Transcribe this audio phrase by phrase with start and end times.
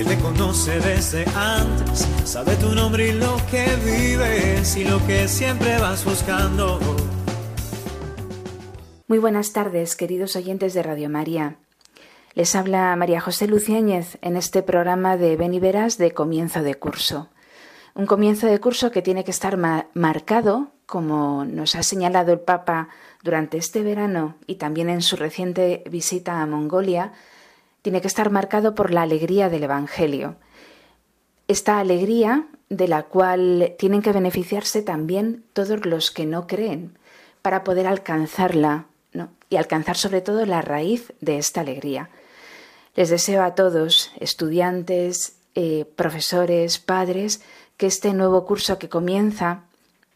[0.00, 5.78] Te conoce desde antes, sabe tu nombre y lo que vives y lo que siempre
[5.78, 6.80] vas buscando.
[9.06, 11.56] Muy buenas tardes, queridos oyentes de Radio María.
[12.34, 16.76] Les habla María José Luciáñez en este programa de Ven y Verás de comienzo de
[16.76, 17.28] curso.
[17.94, 19.58] Un comienzo de curso que tiene que estar
[19.92, 22.88] marcado, como nos ha señalado el Papa
[23.22, 27.12] durante este verano y también en su reciente visita a Mongolia,
[27.82, 30.36] tiene que estar marcado por la alegría del Evangelio.
[31.48, 36.96] Esta alegría de la cual tienen que beneficiarse también todos los que no creen
[37.42, 38.86] para poder alcanzarla
[39.48, 42.08] y alcanzar sobre todo la raíz de esta alegría.
[42.94, 47.42] Les deseo a todos, estudiantes, eh, profesores, padres,
[47.76, 49.64] que este nuevo curso que comienza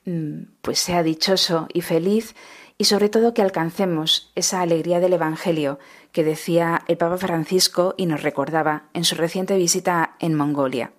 [0.04, 2.36] mm, pues sea dichoso y feliz
[2.78, 5.78] y sobre todo que alcancemos esa alegría del Evangelio
[6.12, 10.92] que decía el Papa Francisco y nos recordaba en su reciente visita en Mongolia.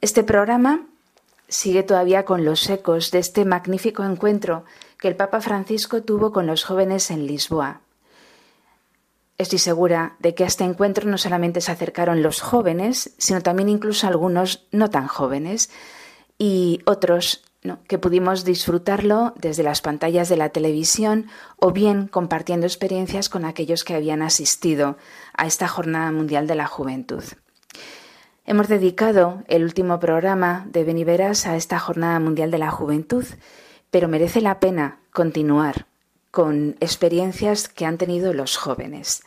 [0.00, 0.86] Este programa
[1.48, 4.64] sigue todavía con los ecos de este magnífico encuentro
[4.98, 7.82] que el Papa Francisco tuvo con los jóvenes en Lisboa,
[9.42, 13.68] Estoy segura de que a este encuentro no solamente se acercaron los jóvenes, sino también
[13.68, 15.68] incluso algunos no tan jóvenes
[16.38, 17.42] y otros
[17.86, 23.84] que pudimos disfrutarlo desde las pantallas de la televisión o bien compartiendo experiencias con aquellos
[23.84, 24.96] que habían asistido
[25.34, 27.22] a esta Jornada Mundial de la Juventud.
[28.44, 33.24] Hemos dedicado el último programa de Beniveras a esta Jornada Mundial de la Juventud,
[33.92, 35.86] pero merece la pena continuar
[36.32, 39.22] con experiencias que han tenido los jóvenes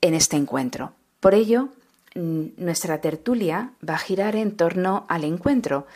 [0.00, 0.92] en este encuentro.
[1.20, 1.68] Por ello,
[2.14, 5.86] nuestra tertulia va a girar en torno al encuentro,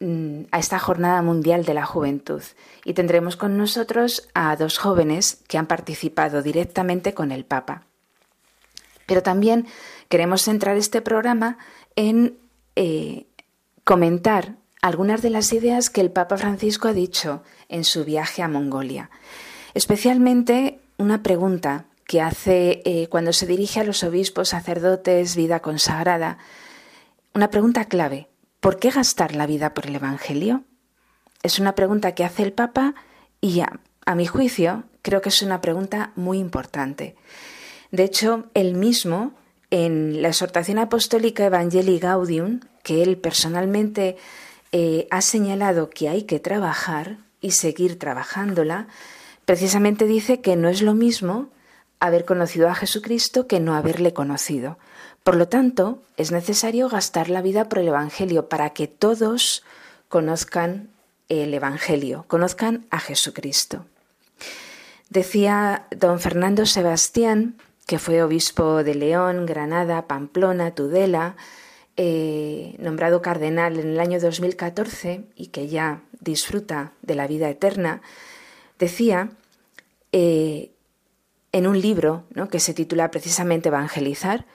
[0.00, 2.42] a esta Jornada Mundial de la Juventud.
[2.84, 7.84] Y tendremos con nosotros a dos jóvenes que han participado directamente con el Papa.
[9.06, 9.66] Pero también
[10.08, 11.58] queremos centrar este programa
[11.94, 12.36] en
[12.74, 13.26] eh,
[13.84, 18.48] comentar algunas de las ideas que el Papa Francisco ha dicho en su viaje a
[18.48, 19.10] Mongolia.
[19.74, 26.38] Especialmente una pregunta que hace eh, cuando se dirige a los obispos, sacerdotes, vida consagrada.
[27.34, 28.28] Una pregunta clave.
[28.66, 30.64] ¿Por qué gastar la vida por el Evangelio?
[31.44, 32.96] Es una pregunta que hace el Papa
[33.40, 37.14] y a mi juicio creo que es una pregunta muy importante.
[37.92, 39.34] De hecho, él mismo,
[39.70, 44.16] en la exhortación apostólica Evangelii Gaudium, que él personalmente
[44.72, 48.88] eh, ha señalado que hay que trabajar y seguir trabajándola,
[49.44, 51.50] precisamente dice que no es lo mismo
[52.00, 54.76] haber conocido a Jesucristo que no haberle conocido.
[55.26, 59.64] Por lo tanto, es necesario gastar la vida por el Evangelio para que todos
[60.08, 60.90] conozcan
[61.28, 63.86] el Evangelio, conozcan a Jesucristo.
[65.10, 71.34] Decía don Fernando Sebastián, que fue obispo de León, Granada, Pamplona, Tudela,
[71.96, 78.00] eh, nombrado cardenal en el año 2014 y que ya disfruta de la vida eterna,
[78.78, 79.30] decía
[80.12, 80.70] eh,
[81.50, 84.46] en un libro que se titula precisamente Evangelizar,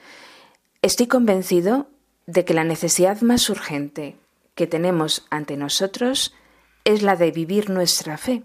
[0.82, 1.86] estoy convencido
[2.26, 4.16] de que la necesidad más urgente
[4.54, 6.34] que tenemos ante nosotros
[6.84, 8.42] es la de vivir nuestra fe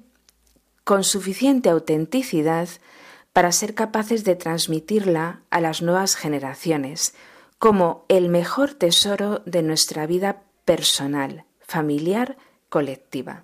[0.84, 2.70] con suficiente autenticidad
[3.34, 7.14] para ser capaces de transmitirla a las nuevas generaciones,
[7.60, 12.38] como el mejor tesoro de nuestra vida personal, familiar,
[12.70, 13.44] colectiva.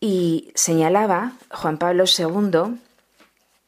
[0.00, 2.80] Y señalaba Juan Pablo II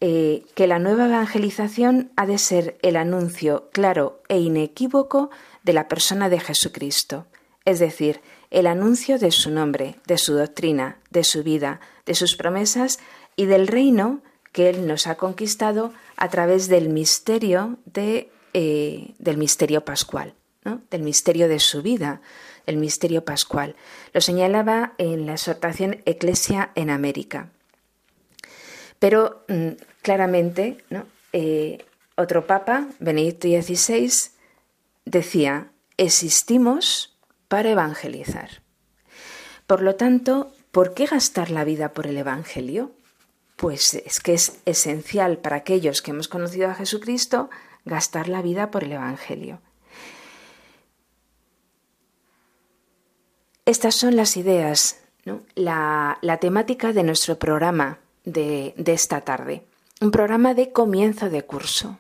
[0.01, 5.31] eh, que la nueva evangelización ha de ser el anuncio claro e inequívoco
[5.63, 7.27] de la persona de Jesucristo,
[7.65, 8.21] es decir,
[8.51, 12.99] el anuncio de su nombre, de su doctrina, de su vida, de sus promesas
[13.37, 14.21] y del reino
[14.53, 20.35] que Él nos ha conquistado a través del misterio de, eh, del misterio pascual,
[20.91, 22.21] del misterio de su vida,
[22.67, 23.75] el misterio pascual.
[24.13, 27.51] Lo señalaba en la exhortación Eclesia en América.
[29.05, 29.69] Pero mm,
[30.01, 30.83] claramente,
[31.35, 31.85] eh,
[32.17, 34.11] otro papa, Benedicto XVI,
[35.05, 37.15] decía, existimos
[37.49, 38.63] para evangelizar.
[39.67, 42.93] Por lo tanto, ¿por qué gastar la vida por el Evangelio?
[43.57, 47.51] pues es que es esencial para aquellos que hemos conocido a Jesucristo
[47.85, 49.61] gastar la vida por el Evangelio.
[53.67, 54.99] Estas son las ideas,
[55.55, 59.65] la, temática de nuestro programa de, esta tarde.
[60.01, 61.99] Un programa de comienzo de curso.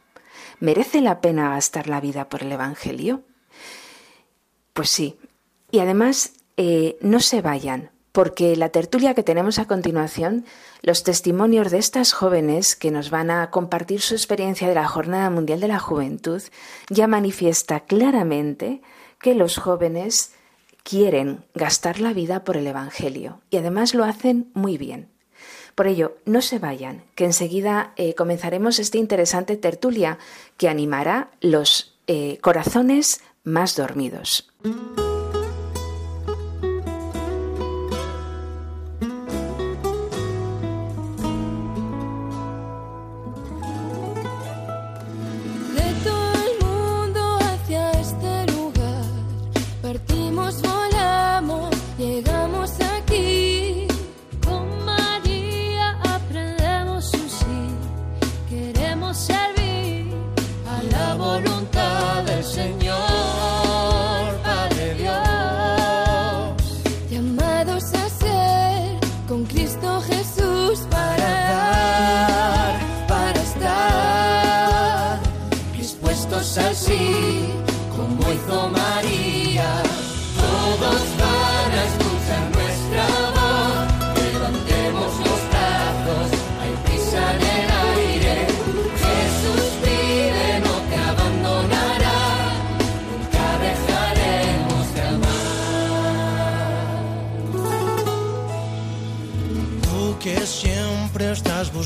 [0.61, 3.23] ¿Merece la pena gastar la vida por el Evangelio?
[4.73, 5.17] Pues sí.
[5.71, 10.45] Y además, eh, no se vayan, porque la tertulia que tenemos a continuación,
[10.83, 15.31] los testimonios de estas jóvenes que nos van a compartir su experiencia de la Jornada
[15.31, 16.43] Mundial de la Juventud,
[16.91, 18.83] ya manifiesta claramente
[19.21, 20.33] que los jóvenes
[20.85, 25.14] quieren gastar la vida por el Evangelio y además lo hacen muy bien.
[25.75, 30.19] Por ello, no se vayan, que enseguida eh, comenzaremos esta interesante tertulia
[30.57, 34.51] que animará los eh, corazones más dormidos.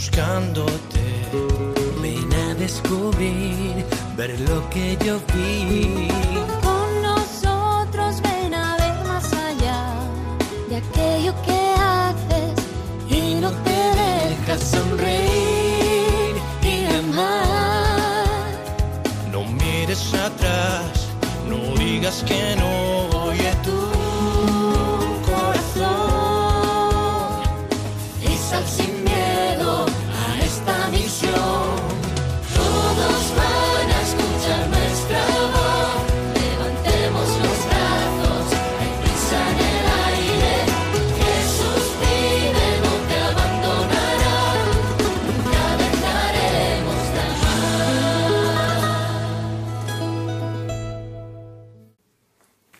[0.08, 1.00] Buscándote.
[2.00, 3.84] Ven a descubrir,
[4.16, 6.37] ver lo que yo vi.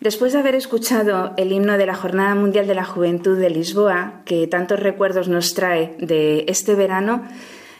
[0.09, 4.23] Después de haber escuchado el himno de la Jornada Mundial de la Juventud de Lisboa,
[4.25, 7.25] que tantos recuerdos nos trae de este verano,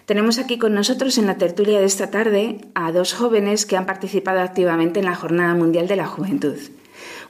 [0.05, 3.87] tenemos aquí con nosotros en la tertulia de esta tarde a dos jóvenes que han
[3.87, 6.59] participado activamente en la Jornada Mundial de la Juventud.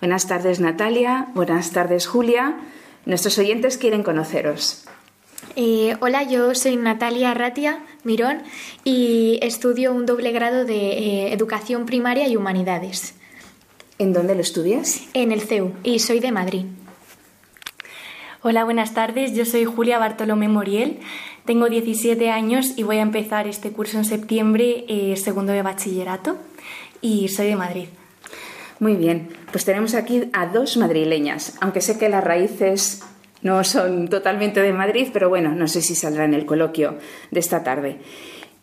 [0.00, 2.58] Buenas tardes Natalia, buenas tardes Julia.
[3.06, 4.84] Nuestros oyentes quieren conoceros.
[5.54, 8.42] Eh, hola, yo soy Natalia Ratia Mirón
[8.82, 13.14] y estudio un doble grado de eh, Educación Primaria y Humanidades.
[13.98, 15.02] ¿En dónde lo estudias?
[15.12, 16.66] En el CEU y soy de Madrid.
[18.42, 19.34] Hola, buenas tardes.
[19.34, 21.00] Yo soy Julia Bartolomé Moriel.
[21.44, 26.37] Tengo 17 años y voy a empezar este curso en septiembre, eh, segundo de bachillerato,
[27.00, 27.87] y soy de Madrid.
[28.78, 33.02] Muy bien, pues tenemos aquí a dos madrileñas, aunque sé que las raíces
[33.42, 36.99] no son totalmente de Madrid, pero bueno, no sé si saldrá en el coloquio
[37.32, 37.99] de esta tarde.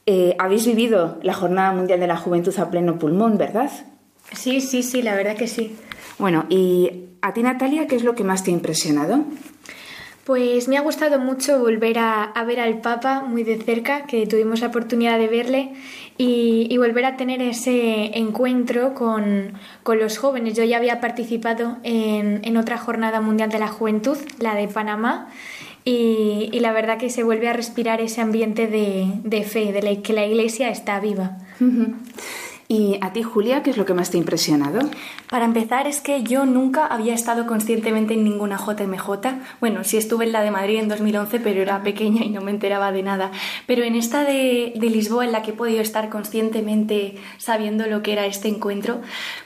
[0.05, 3.71] Eh, habéis vivido la Jornada Mundial de la Juventud a pleno pulmón, ¿verdad?
[4.31, 5.75] Sí, sí, sí, la verdad que sí.
[6.17, 6.91] Bueno, ¿y
[7.21, 9.25] a ti Natalia qué es lo que más te ha impresionado?
[10.25, 14.59] Pues me ha gustado mucho volver a, ver al Papa muy de cerca, que tuvimos
[14.61, 15.73] la oportunidad de verle,
[16.17, 19.53] y, volver a tener ese encuentro con,
[19.85, 20.55] los jóvenes.
[20.55, 25.29] Yo ya había participado en, otra jornada mundial de la juventud, la de Panamá,
[25.83, 30.25] y, la verdad que se vuelve a respirar ese ambiente de, fe, de que la
[30.25, 31.37] Iglesia está viva.
[32.67, 34.79] ¿Y a ti, Julia, qué es lo que más te ha impresionado?
[35.29, 39.09] Para empezar, es que yo nunca había estado conscientemente en ninguna JMJ.
[39.59, 42.49] Bueno, sí estuve en la de Madrid en 2011, pero era pequeña y no me
[42.49, 43.31] enteraba de nada.
[43.67, 48.13] Pero en esta de, Lisboa, en la que he podido estar conscientemente sabiendo lo que
[48.13, 49.01] era este encuentro,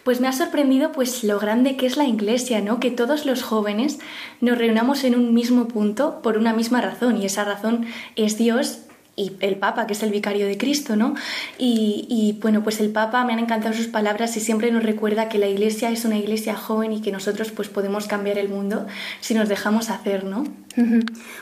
[0.06, 2.80] pues me ha sorprendido pues lo grande que es la iglesia, ¿no?
[2.80, 4.00] Que todos los jóvenes
[4.40, 7.86] nos reunamos en un mismo punto por una misma razón, y esa razón
[8.16, 8.89] es Dios
[9.20, 11.14] y el Papa, que es el vicario de Cristo, ¿no?
[11.58, 15.38] Y, bueno, pues el Papa me han encantado sus palabras y siempre nos recuerda que
[15.38, 18.88] la Iglesia es una Iglesia joven y que nosotros pues podemos cambiar el mundo
[19.20, 20.46] si nos dejamos hacer, ¿no?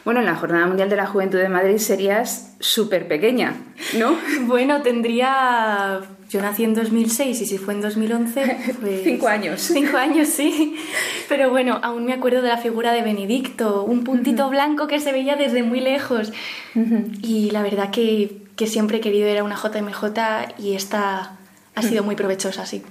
[0.03, 3.53] Bueno, en la Jornada Mundial de la Juventud de Madrid serías súper pequeña,
[3.95, 4.17] ¿no?
[4.47, 9.01] bueno, tendría yo nací en 2006 y si fue en 2011, pues...
[9.03, 9.61] Cinco años.
[9.73, 10.75] Cinco años, sí.
[11.29, 15.11] Pero bueno, aún me acuerdo de la figura de Benedicto, un puntito blanco que se
[15.11, 16.33] veía desde muy lejos.
[17.21, 21.37] Y la verdad que, que siempre he querido ir a una JMJ y esta
[21.77, 22.83] ha sido muy provechosa, sí.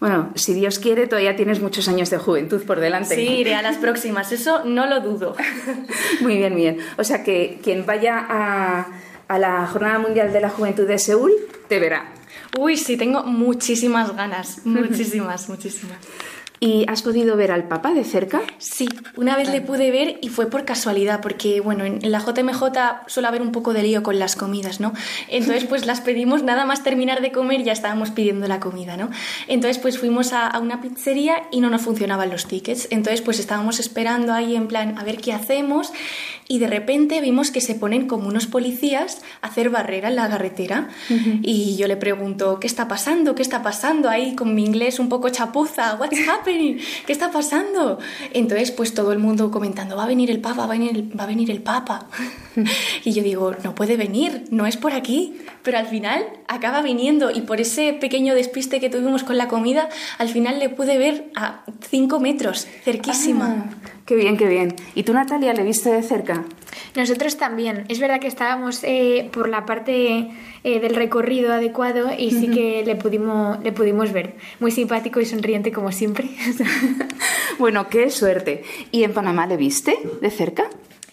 [0.00, 3.14] Bueno, si Dios quiere, todavía tienes muchos años de juventud por delante.
[3.14, 5.36] Sí, iré a las próximas, eso no lo dudo.
[6.20, 6.78] muy bien, muy bien.
[6.98, 8.86] O sea que quien vaya a,
[9.28, 11.32] a la Jornada Mundial de la Juventud de Seúl,
[11.68, 12.11] te verá.
[12.58, 15.98] Uy, sí, tengo muchísimas ganas, muchísimas, muchísimas.
[16.62, 18.40] ¿Y has podido ver al Papa de cerca?
[18.58, 22.62] Sí, una vez le pude ver y fue por casualidad, porque bueno, en la JMJ
[23.08, 24.92] suele haber un poco de lío con las comidas, ¿no?
[25.26, 29.10] Entonces pues las pedimos, nada más terminar de comer ya estábamos pidiendo la comida, ¿no?
[29.48, 33.40] Entonces pues fuimos a, a una pizzería y no nos funcionaban los tickets, entonces pues
[33.40, 35.92] estábamos esperando ahí en plan a ver qué hacemos
[36.46, 40.28] y de repente vimos que se ponen como unos policías a hacer barrera en la
[40.28, 40.90] carretera
[41.42, 43.34] y yo le pregunto, ¿qué está pasando?
[43.34, 44.08] ¿Qué está pasando?
[44.08, 46.51] Ahí con mi inglés un poco chapuza, what's happening?
[47.06, 47.98] ¿Qué está pasando?
[48.32, 51.18] Entonces, pues todo el mundo comentando, va a venir el Papa, va a venir el,
[51.18, 52.06] va a venir el Papa.
[53.04, 55.38] y yo digo, no puede venir, no es por aquí.
[55.62, 59.88] Pero al final acaba viniendo y por ese pequeño despiste que tuvimos con la comida,
[60.18, 63.66] al final le pude ver a cinco metros, cerquísima.
[63.68, 64.74] Ah, qué bien, qué bien.
[64.94, 66.44] ¿Y tú, Natalia, le viste de cerca?
[66.94, 67.84] Nosotros también.
[67.88, 70.30] Es verdad que estábamos eh, por la parte
[70.64, 74.34] eh, del recorrido adecuado y sí que le pudimos, le pudimos ver.
[74.60, 76.28] Muy simpático y sonriente como siempre.
[77.58, 78.64] bueno, qué suerte.
[78.90, 80.64] ¿Y en Panamá le viste de cerca?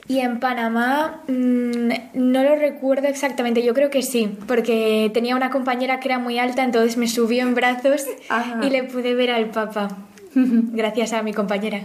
[0.10, 5.51] Y en Panamá mmm, no lo recuerdo exactamente, yo creo que sí, porque tenía una
[5.51, 8.60] compañera que era muy alta, entonces me subió en brazos Ajá.
[8.65, 9.88] y le pude ver al Papa,
[10.36, 11.81] gracias a mi compañera.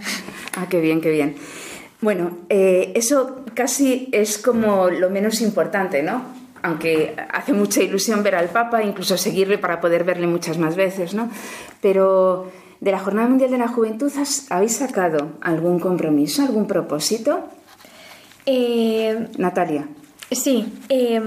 [0.57, 1.37] Ah, qué bien, qué bien.
[2.01, 6.23] Bueno, eh, eso casi es como lo menos importante, ¿no?
[6.63, 11.15] Aunque hace mucha ilusión ver al Papa, incluso seguirle para poder verle muchas más veces,
[11.15, 11.31] ¿no?
[11.81, 17.49] Pero de la Jornada Mundial de la Juventud, ¿has- ¿habéis sacado algún compromiso, algún propósito?
[18.47, 19.87] Eh, Natalia.
[20.31, 21.21] Sí, eh,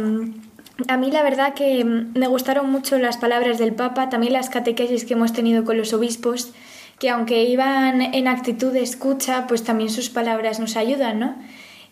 [0.88, 5.06] a mí la verdad que me gustaron mucho las palabras del Papa, también las catequesis
[5.06, 6.54] que hemos tenido con los obispos,
[7.00, 11.36] que aunque iban en actitud de escucha, pues también sus palabras nos ayudan, ¿no?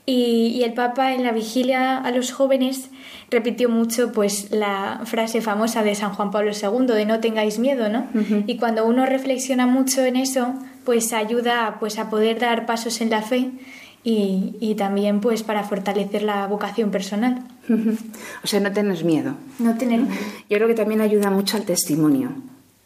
[0.08, 2.90] Y, y el Papa en la vigilia a los jóvenes
[3.32, 7.90] repitió mucho pues la frase famosa de San Juan Pablo II de no tengáis miedo,
[7.90, 8.08] ¿no?
[8.46, 13.10] Y cuando uno reflexiona mucho en eso, pues ayuda pues a poder dar pasos en
[13.10, 13.52] la fe
[14.04, 17.44] y, y también pues para fortalecer la vocación personal.
[18.44, 19.34] O sea, no tener miedo.
[19.58, 20.02] No tener
[20.50, 22.30] Yo creo que también ayuda mucho al testimonio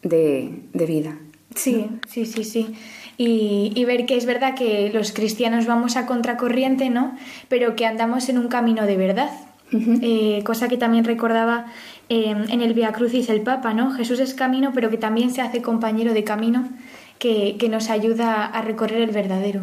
[0.02, 1.18] de, de vida.
[1.54, 2.74] Sí, sí, sí, sí.
[3.18, 7.16] Y, y ver que es verdad que los cristianos vamos a contracorriente, ¿no?
[7.48, 9.30] Pero que andamos en un camino de verdad.
[9.72, 11.66] Eh, cosa que también recordaba
[12.08, 13.92] eh, en el Via Crucis el Papa, ¿no?
[13.92, 16.68] Jesús es camino, pero que también se hace compañero de camino
[17.20, 19.62] que, que nos ayuda a recorrer el verdadero.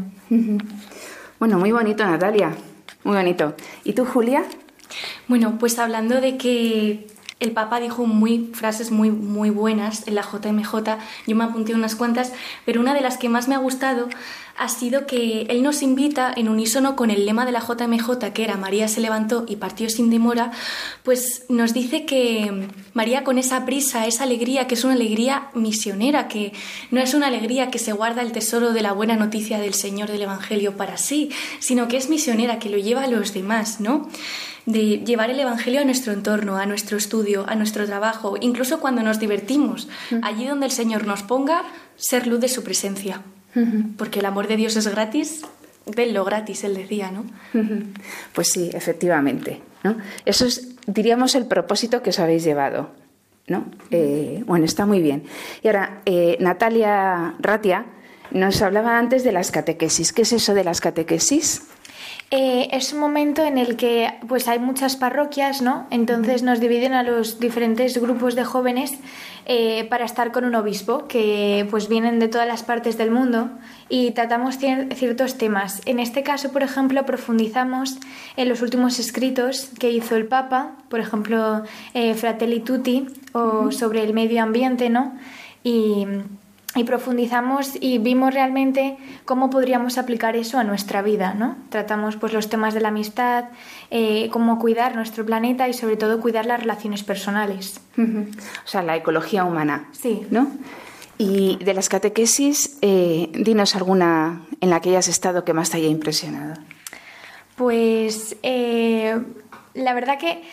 [1.39, 2.56] Bueno, muy bonito, Natalia.
[3.03, 3.56] Muy bonito.
[3.84, 4.46] ¿Y tú, Julia?
[5.27, 7.08] Bueno, pues hablando de que
[7.39, 10.74] el Papa dijo muy, frases muy, muy buenas en la JMJ,
[11.27, 12.34] yo me apunté unas cuantas,
[12.65, 14.08] pero una de las que más me ha gustado
[14.58, 18.44] ha sido que él nos invita en unísono con el lema de la JMJ, que
[18.44, 20.51] era María se levantó y partió sin demora,
[21.03, 26.27] pues nos dice que María con esa prisa, esa alegría, que es una alegría misionera,
[26.27, 26.53] que
[26.89, 30.10] no es una alegría que se guarda el tesoro de la buena noticia del Señor
[30.10, 31.29] del Evangelio para sí,
[31.60, 34.10] sino que es misionera, que lo lleva a los demás, ¿no?
[34.67, 39.01] De llevar el Evangelio a nuestro entorno, a nuestro estudio, a nuestro trabajo, incluso cuando
[39.01, 39.88] nos divertimos,
[40.21, 41.63] allí donde el Señor nos ponga,
[41.95, 43.21] ser luz de su presencia.
[43.97, 45.41] Porque el amor de Dios es gratis,
[45.86, 47.25] denlo gratis, él decía, ¿no?
[48.33, 49.62] Pues sí, efectivamente.
[49.83, 49.97] ¿no?
[50.25, 52.91] Eso es, diríamos, el propósito que os habéis llevado.
[53.47, 53.65] ¿no?
[53.89, 55.24] Eh, bueno, está muy bien.
[55.63, 57.86] Y ahora, eh, Natalia Ratia
[58.31, 60.13] nos hablaba antes de las catequesis.
[60.13, 61.63] ¿Qué es eso de las catequesis?
[62.29, 65.88] Eh, es un momento en el que pues hay muchas parroquias, ¿no?
[65.91, 69.00] Entonces nos dividen a los diferentes grupos de jóvenes
[69.46, 73.50] eh, para estar con un obispo que pues vienen de todas las partes del mundo
[73.88, 75.81] y tratamos cier- ciertos temas.
[75.86, 77.98] En este caso, por ejemplo, profundizamos
[78.36, 84.03] en los últimos escritos que hizo el Papa, por ejemplo, eh, Fratelli Tutti o sobre
[84.03, 85.15] el medio ambiente, ¿no?
[85.63, 86.05] Y
[86.75, 91.55] y profundizamos y vimos realmente cómo podríamos aplicar eso a nuestra vida, ¿no?
[91.69, 93.45] Tratamos pues los temas de la amistad,
[93.89, 97.79] eh, cómo cuidar nuestro planeta y sobre todo cuidar las relaciones personales.
[97.97, 99.88] O sea, la ecología humana.
[99.91, 100.27] Sí.
[100.29, 100.51] ¿No?
[101.17, 105.77] Y de las catequesis, eh, dinos alguna en la que hayas estado que más te
[105.77, 106.62] haya impresionado.
[107.55, 109.19] Pues eh,
[109.74, 110.43] la verdad que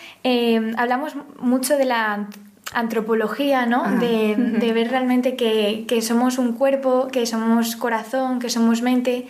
[0.78, 2.28] hablamos mucho de la
[2.74, 3.84] antropología, ¿no?
[3.98, 9.26] De, ver realmente que, somos un cuerpo, que somos corazón, que somos mente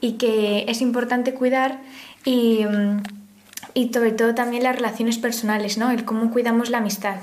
[0.00, 1.80] y que es importante cuidar
[2.24, 2.64] y,
[3.74, 5.90] y sobre todo también las relaciones personales, ¿no?
[5.90, 7.16] El cómo cuidamos la amistad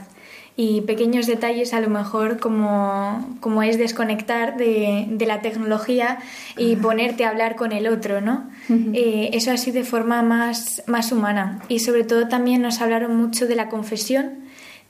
[0.55, 6.19] y pequeños detalles a lo mejor como, como es desconectar de, de, la tecnología
[6.57, 8.49] y ponerte a hablar con el otro, ¿no?
[8.69, 11.59] Eh, eso así de forma más, más humana.
[11.69, 14.42] Y sobre todo también nos hablaron mucho de la confesión,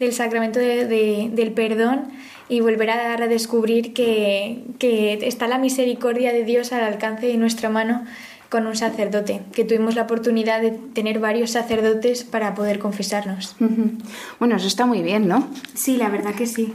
[0.04, 2.12] del sacramento de, del perdón
[2.50, 7.70] y volver a descubrir que, que está la misericordia de Dios al alcance de nuestra
[7.70, 8.04] mano
[8.54, 13.56] con un sacerdote, que tuvimos la oportunidad de tener varios sacerdotes para poder confesarnos.
[14.38, 15.48] Bueno, eso está muy bien, ¿no?
[15.74, 16.72] Sí, la verdad que sí.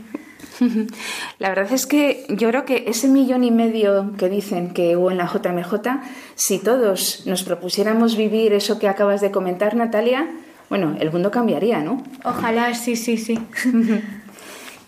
[1.38, 5.12] La verdad es que yo creo que ese millón y medio que dicen que hubo
[5.12, 6.00] en la JMJ,
[6.34, 10.26] si todos nos propusiéramos vivir eso que acabas de comentar, Natalia,
[10.68, 12.02] bueno, el mundo cambiaría, ¿no?
[12.24, 13.38] Ojalá, sí, sí, sí.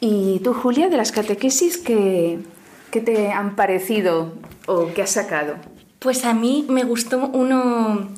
[0.01, 2.39] ¿Y tú, Julia, de las catequesis, qué,
[2.91, 4.33] qué te han parecido
[4.67, 5.57] o qué has sacado?
[5.99, 8.09] Pues a mí me gustó uno,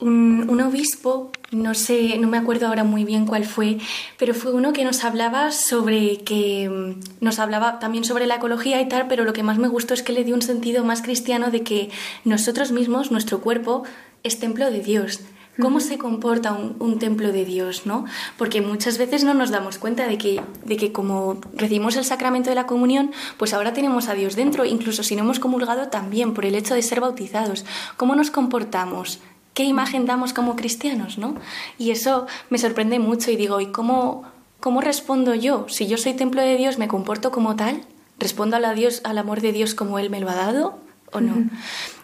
[0.00, 3.78] un, obispo, no sé, no me acuerdo ahora muy bien cuál fue,
[4.18, 8.80] pero fue uno que nos hablaba sobre que mm, nos hablaba también sobre la ecología
[8.80, 11.00] y tal, pero lo que más me gustó es que le dio un sentido más
[11.00, 11.90] cristiano de que
[12.24, 13.84] nosotros mismos, nuestro cuerpo,
[14.22, 15.20] es templo de Dios
[15.60, 18.04] cómo se comporta un, templo de Dios, ¿no?
[18.38, 22.50] Porque muchas veces no nos damos cuenta de que, de que como recibimos el sacramento
[22.50, 26.34] de la comunión, pues ahora tenemos a Dios dentro, incluso si no hemos comulgado también
[26.34, 27.64] por el hecho de ser bautizados.
[27.96, 29.20] ¿Cómo nos comportamos?
[29.54, 31.36] ¿Qué imagen damos como cristianos, no?
[31.78, 34.24] Y eso me sorprende mucho y digo, ¿y cómo,
[34.60, 35.66] cómo respondo yo?
[35.68, 37.82] Si yo soy templo de Dios, ¿me comporto como tal?
[38.18, 40.78] ¿Respondo a Dios, al amor de Dios como Él me lo ha dado
[41.12, 41.48] o no?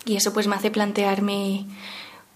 [0.05, 1.67] Y eso pues me hace plantearme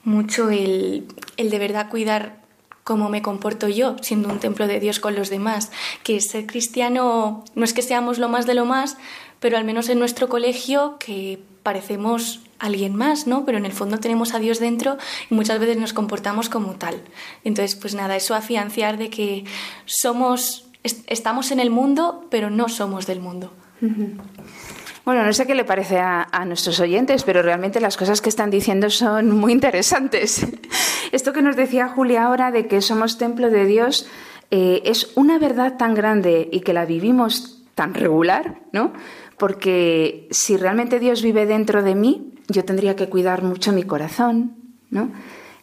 [0.05, 2.45] mucho el, el de verdad cuidar
[2.85, 7.45] cómo me comporto yo siendo un templo de Dios con los demás, que ser cristiano
[7.55, 8.99] no es que seamos lo más de lo más,
[9.41, 13.45] pero al menos en nuestro colegio que parecemos alguien más, ¿no?
[13.45, 14.97] Pero en el fondo tenemos a Dios dentro
[15.31, 17.01] y muchas veces nos comportamos como tal.
[17.43, 19.45] Entonces, pues nada, eso afianciar de que
[19.87, 20.67] somos
[21.07, 23.53] estamos en el mundo, pero no somos del mundo.
[25.05, 28.51] Bueno, no sé qué le parece a, nuestros oyentes, pero realmente las cosas que están
[28.51, 30.47] diciendo son muy interesantes.
[31.13, 34.09] Esto que nos decía Julia ahora de que somos templo de Dios
[34.51, 38.93] eh, es una verdad tan grande y que la vivimos tan regular, ¿no?
[39.37, 44.57] Porque si realmente Dios vive dentro de mí, yo tendría que cuidar mucho mi corazón,
[44.91, 45.11] ¿no?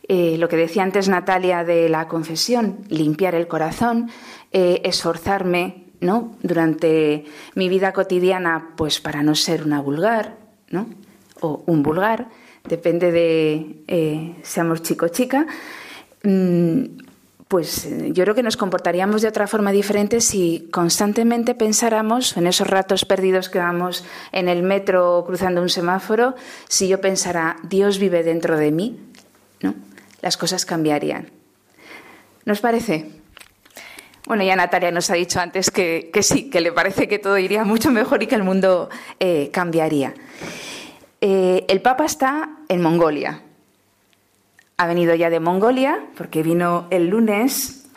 [0.08, 4.12] Eh, lo que decía antes Natalia de la confesión, limpiar el corazón,
[4.51, 6.35] eh, esforzarme ¿no?
[6.41, 10.35] Durante mi vida cotidiana, pues para no ser una vulgar,
[10.69, 10.87] ¿no?
[11.39, 12.27] O un vulgar,
[12.67, 15.45] depende de eh, seamos chico o chica.
[16.23, 16.83] Mm,
[17.47, 22.67] pues yo creo que nos comportaríamos de otra forma diferente si constantemente pensáramos en esos
[22.67, 26.33] ratos perdidos que vamos en el metro cruzando un semáforo,
[26.69, 28.97] si yo pensara, Dios vive dentro de mí,
[29.59, 29.75] ¿no?
[30.21, 31.29] Las cosas cambiarían.
[32.45, 33.20] ¿Nos parece?
[34.32, 37.65] Bueno, ya Natalia nos ha dicho antes que, sí, que le parece que todo iría
[37.65, 38.89] mucho mejor y que el mundo
[39.20, 40.13] eh, cambiaría.
[41.20, 43.41] Eh, el Papa está en Mongolia.
[44.78, 47.89] Ha venido ya de Mongolia porque vino el lunes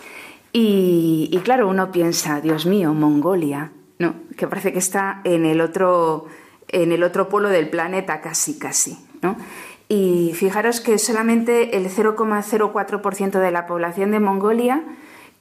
[0.52, 3.70] y, y claro, uno piensa, Dios mío, Mongolia,
[4.00, 6.26] no, que parece que está en el otro,
[6.66, 9.36] en el otro polo del planeta casi, casi, ¿no?
[9.88, 14.82] Y fijaros que solamente el 0,04% de la población de Mongolia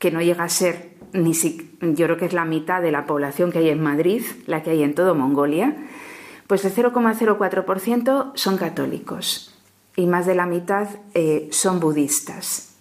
[0.03, 3.05] que no llega a ser ni si, yo creo que es la mitad de la
[3.05, 5.77] población que hay en Madrid, la que hay en todo Mongolia,
[6.45, 9.55] pues el 0,04% son católicos
[9.95, 12.75] y más de la mitad eh, son budistas.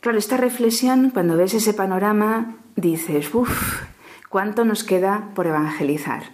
[0.00, 3.82] Claro, esta reflexión, cuando ves ese panorama, dices, uff,
[4.28, 6.30] ¿cuánto nos queda por evangelizar?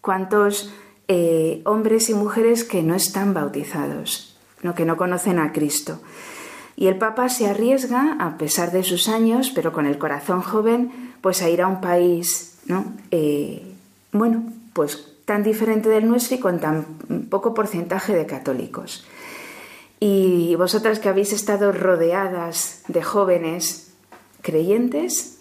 [0.00, 0.72] ¿Cuántos
[1.08, 4.76] eh, hombres y mujeres que no están bautizados, ¿no?
[4.76, 6.00] que no conocen a Cristo?
[6.76, 11.12] Y el Papa se arriesga, a pesar de sus años, pero con el corazón joven,
[11.20, 12.92] pues a ir a un país, ¿no?
[13.10, 13.62] Eh,
[14.12, 16.84] bueno, pues tan diferente del nuestro y con tan
[17.30, 19.06] poco porcentaje de católicos.
[20.00, 23.92] Y vosotras que habéis estado rodeadas de jóvenes
[24.40, 25.38] creyentes,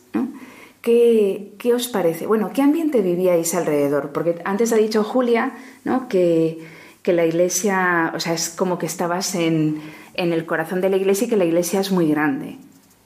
[0.81, 2.25] ¿Qué, ¿qué, os parece?
[2.25, 4.11] Bueno, ¿qué ambiente vivíais alrededor?
[4.11, 6.07] Porque antes ha dicho Julia ¿no?
[6.07, 6.57] que,
[7.03, 9.79] que la iglesia, o sea, es como que estabas en,
[10.13, 12.57] en el corazón de la iglesia y que la iglesia es muy grande.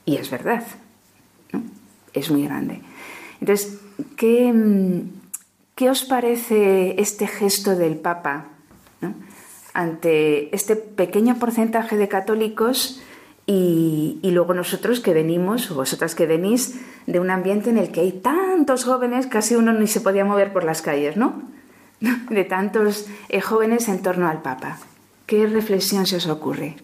[0.05, 0.63] Y es verdad,
[2.13, 2.81] es muy grande.
[3.41, 3.79] Entonces,
[4.15, 5.03] ¿qué,
[5.75, 8.47] ¿qué, os parece este gesto del Papa
[9.73, 13.01] ante este pequeño porcentaje de católicos
[13.47, 18.01] Y, luego nosotros que venimos, o vosotras que venís, de un ambiente en el que
[18.01, 21.43] hay tantos jóvenes, casi uno ni se podía mover por las calles, ¿no?
[22.31, 24.79] De tantos eh, jóvenes en torno al Papa.
[25.27, 26.77] ¿Qué reflexión se os ocurre?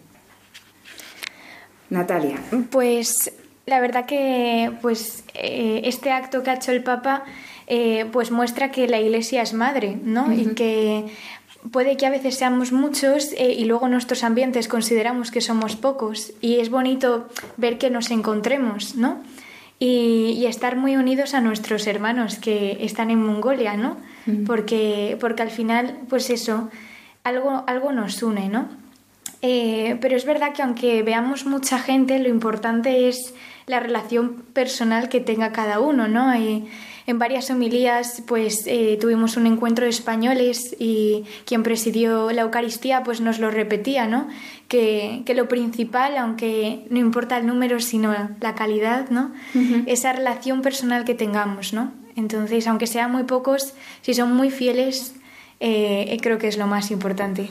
[1.92, 2.40] Natalia.
[2.70, 3.30] Pues
[3.66, 7.24] la verdad que pues, eh, este acto que ha hecho el Papa
[7.66, 10.32] eh, pues muestra que la Iglesia es madre, ¿no?
[10.32, 11.04] Y que
[11.70, 16.32] puede que a veces seamos muchos eh, y luego nuestros ambientes consideramos que somos pocos
[16.40, 19.22] y es bonito ver que nos encontremos, ¿no?
[19.78, 23.96] Y, estar muy unidos a nuestros hermanos que están en Mongolia, ¿no?
[24.46, 26.68] porque, porque al final, pues eso,
[27.24, 28.68] algo, algo nos une, ¿no?
[29.42, 33.34] Eh, pero es verdad que aunque veamos mucha gente, lo importante es
[33.66, 36.34] la relación personal que tenga cada uno, ¿no?
[36.36, 36.66] Y,
[37.06, 43.02] en varias homilías pues eh, tuvimos un encuentro de españoles y quien presidió la Eucaristía
[43.02, 44.28] pues nos lo repetía, ¿no?
[44.68, 49.32] Que, lo principal, aunque no importa el número, sino la calidad, ¿no?
[49.86, 51.92] Esa relación personal que tengamos, ¿no?
[52.16, 55.14] Entonces, aunque sean muy pocos, si son muy fieles,
[55.60, 57.50] eh, creo que es lo más importante.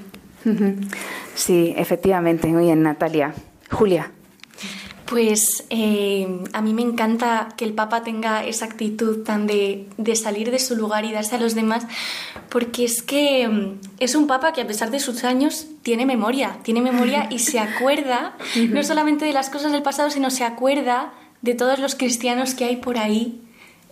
[1.36, 3.34] Sí, efectivamente, muy bien, Natalia.
[3.72, 4.12] Julia.
[5.06, 10.52] Pues eh, a mí me encanta que el Papa tenga esa actitud tan de, salir
[10.52, 11.86] de su lugar y darse a los demás,
[12.48, 16.60] porque es que mm, es un Papa que a pesar de sus años tiene memoria,
[16.64, 18.38] tiene memoria y se acuerda
[18.70, 22.64] no solamente de las cosas del pasado, sino se acuerda de todos los cristianos que
[22.64, 23.42] hay por ahí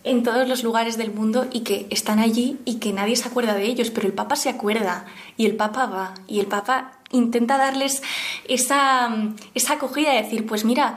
[0.03, 3.53] en todos los lugares del mundo y que están allí y que nadie se acuerda
[3.53, 5.05] de ellos, pero el Papa se acuerda
[5.37, 8.01] y el Papa va y el Papa intenta darles
[8.47, 9.09] esa,
[9.53, 10.95] esa acogida de decir, pues mira,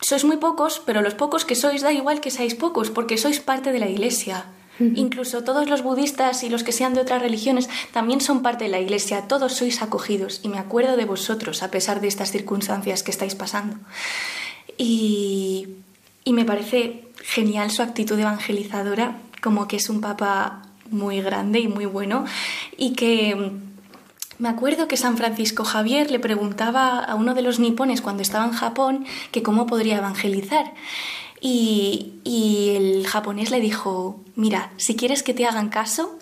[0.00, 3.40] sois muy pocos, pero los pocos que sois da igual que seáis pocos, porque sois
[3.40, 4.46] parte de la Iglesia.
[4.78, 8.70] Incluso todos los budistas y los que sean de otras religiones también son parte de
[8.70, 13.02] la Iglesia, todos sois acogidos y me acuerdo de vosotros a pesar de estas circunstancias
[13.02, 13.78] que estáis pasando.
[14.76, 15.68] Y,
[16.26, 21.68] y me parece genial su actitud evangelizadora, como que es un papa muy grande y
[21.68, 22.24] muy bueno
[22.76, 23.52] y que
[24.38, 28.44] me acuerdo que San Francisco Javier le preguntaba a uno de los nipones cuando estaba
[28.44, 30.74] en Japón que cómo podría evangelizar.
[31.40, 32.14] Y,
[32.76, 36.18] el japonés le dijo, mira, si quieres que te hagan caso,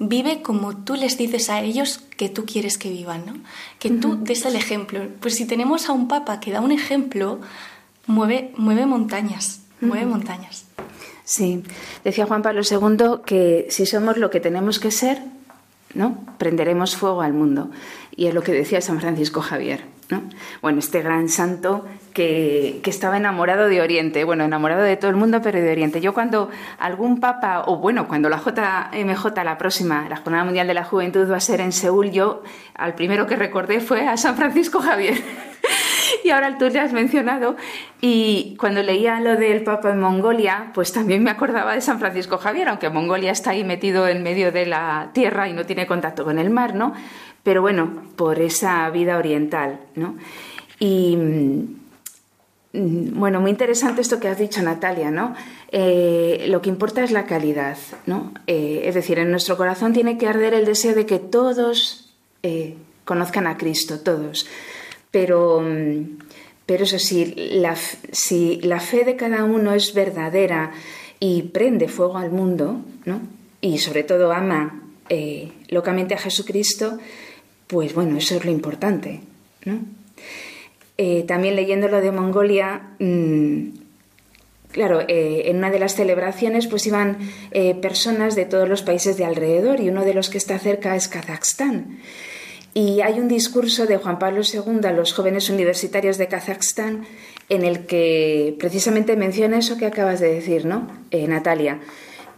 [0.00, 3.34] vive como tú les dices a ellos que tú quieres que vivan, ¿no?
[3.78, 5.06] Que tú des el ejemplo.
[5.20, 7.40] Pues si tenemos a un papa que da un ejemplo,
[8.06, 10.66] mueve, mueve montañas, mueve montañas.
[11.24, 11.62] Sí,
[12.04, 15.22] decía Juan Pablo II que si somos lo que tenemos que ser,
[15.94, 16.18] ¿no?
[16.38, 17.70] Prenderemos fuego al mundo.
[18.14, 20.22] Y es lo que decía San Francisco Javier, ¿no?
[20.60, 25.40] Bueno, este gran santo que, estaba enamorado de Oriente, bueno, enamorado de todo el mundo,
[25.42, 26.00] pero de Oriente.
[26.00, 30.74] Yo cuando algún papa, o bueno, cuando la JMJ, la próxima, la Jornada Mundial de
[30.74, 32.42] la Juventud va a ser en Seúl, yo
[32.74, 35.22] al primero que recordé fue a San Francisco Javier.
[36.24, 37.56] Y ahora tú le has mencionado.
[38.00, 42.38] Y cuando leía lo del Papa en Mongolia, pues también me acordaba de San Francisco
[42.38, 46.24] Javier, aunque Mongolia está ahí metido en medio de la tierra y no tiene contacto
[46.24, 46.94] con el mar, ¿no?
[47.42, 50.16] Pero bueno, por esa vida oriental, ¿no?
[50.78, 55.34] Y mm, bueno, muy interesante esto que has dicho, Natalia, ¿no?
[55.70, 58.32] Eh, lo que importa es la calidad, ¿no?
[58.46, 62.76] Eh, es decir, en nuestro corazón tiene que arder el deseo de que todos eh,
[63.04, 64.46] conozcan a Cristo, todos.
[65.14, 65.62] Pero,
[66.66, 67.36] pero eso sí,
[68.10, 70.72] si la fe de cada uno es verdadera
[71.20, 73.20] y prende fuego al mundo, ¿no?
[73.60, 76.98] y sobre todo ama eh, locamente a Jesucristo,
[77.68, 79.20] pues bueno, eso es lo importante.
[79.64, 79.82] ¿no?
[80.98, 83.68] Eh, también leyendo lo de Mongolia, mm,
[84.72, 87.18] claro, eh, en una de las celebraciones pues iban
[87.80, 91.06] personas de todos los países de alrededor y uno de los que está cerca es
[91.06, 92.00] Kazajstán.
[92.74, 97.06] Y hay un discurso de Juan Pablo II a los jóvenes universitarios de Kazajstán
[97.48, 101.80] en el que precisamente menciona eso que acabas de decir, ¿no, eh, Natalia?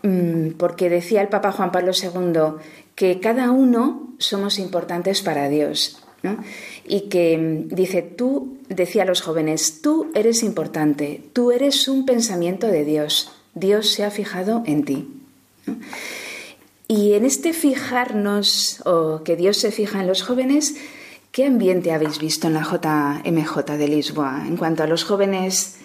[0.03, 2.61] Mm, porque decía el Papa Juan Pablo II
[2.95, 6.03] que cada uno somos importantes para Dios.
[6.23, 6.39] ¿no?
[6.87, 12.05] Y que mm, dice, tú, decía a los jóvenes, tú eres importante, tú eres un
[12.05, 15.09] pensamiento de Dios, Dios se ha fijado en ti.
[16.89, 20.77] Y en este fijarnos, o que Dios se fija en los jóvenes,
[21.33, 24.45] ¿qué ambiente habéis visto en la JMJ de Lisboa?
[24.47, 25.79] En cuanto a los jóvenes,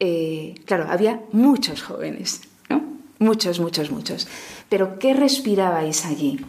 [0.00, 2.82] eh, claro, había muchos jóvenes, ¿no?
[3.20, 4.26] Muchos, muchos, muchos.
[4.68, 6.44] Pero ¿qué respirabais allí?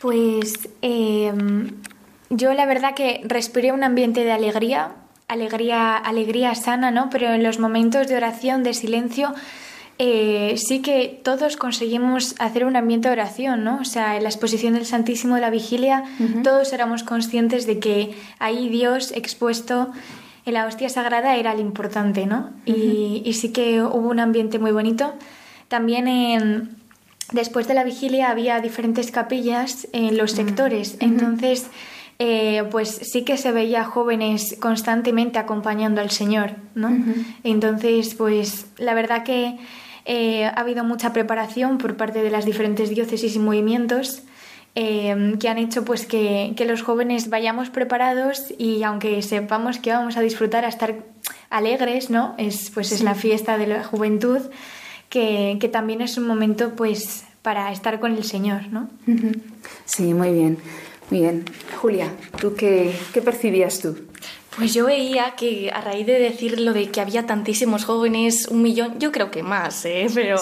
[0.00, 1.70] Pues em,
[2.28, 4.92] yo la verdad que respiré un ambiente de alegría,
[5.26, 7.08] alegría, alegría sana, ¿no?
[7.08, 9.34] Pero en los momentos de oración, de silencio,
[9.98, 13.80] eh, sí que todos conseguimos hacer un ambiente de oración, ¿no?
[13.80, 16.04] O sea, en la exposición del Santísimo de la vigilia,
[16.42, 19.92] todos éramos conscientes de que ahí Dios expuesto
[20.44, 22.50] en la hostia sagrada era lo importante, ¿no?
[22.64, 25.14] y, y, sí que hubo un ambiente muy bonito.
[25.68, 26.76] También en,
[27.32, 31.68] después de la vigilia había diferentes capillas en los sectores, entonces
[32.18, 36.96] eh, pues sí que se veía jóvenes constantemente acompañando al Señor, ¿no?
[37.44, 39.58] Entonces, pues la verdad que
[40.06, 44.22] eh, ha habido mucha preparación por parte de las diferentes diócesis y movimientos
[44.74, 50.16] eh, que han hecho pues que, los jóvenes vayamos preparados y aunque sepamos que vamos
[50.16, 50.94] a disfrutar a estar
[51.50, 52.34] alegres, ¿no?
[52.38, 54.40] Es, pues es la fiesta de la juventud,
[55.08, 58.90] que, que también es un momento pues para estar con el Señor, ¿no?
[59.84, 60.58] Sí, muy bien.
[61.10, 61.44] Muy bien.
[61.76, 62.92] Julia, ¿tú qué,
[63.24, 63.96] percibías tú?
[64.56, 68.62] Pues yo veía que a raíz de decir lo de que había tantísimos jóvenes, un
[68.62, 70.06] millón, yo creo que más, ¿eh?
[70.14, 70.40] pero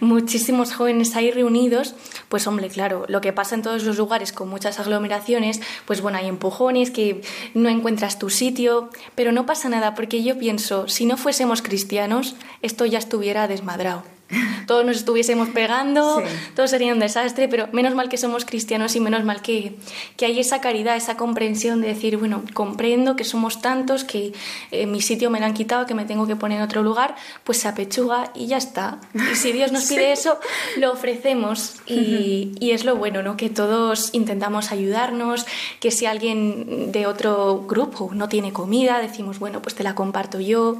[0.00, 1.94] muchísimos jóvenes ahí reunidos,
[2.28, 6.18] pues hombre, claro, lo que pasa en todos los lugares con muchas aglomeraciones, pues bueno,
[6.18, 7.22] hay empujones, que
[7.54, 12.36] no encuentras tu sitio, pero no pasa nada porque yo pienso, si no fuésemos cristianos,
[12.60, 14.13] esto ya estuviera desmadrado
[14.66, 16.22] todos nos estuviésemos pegando,
[16.56, 19.76] todo sería un desastre, pero menos mal que somos cristianos y menos mal que,
[20.16, 24.32] que hay esa caridad, esa comprensión de decir, bueno, comprendo que somos tantos, que
[24.70, 27.14] eh, mi sitio me lo han quitado, que me tengo que poner en otro lugar,
[27.44, 28.98] pues se apechuga y ya está.
[29.14, 30.38] Y si Dios nos pide eso,
[30.78, 33.36] lo ofrecemos y, y, es lo bueno, ¿no?
[33.36, 35.46] Que todos intentamos ayudarnos,
[35.80, 40.40] que si alguien de otro grupo no tiene comida, decimos, bueno, pues te la comparto
[40.40, 40.78] yo.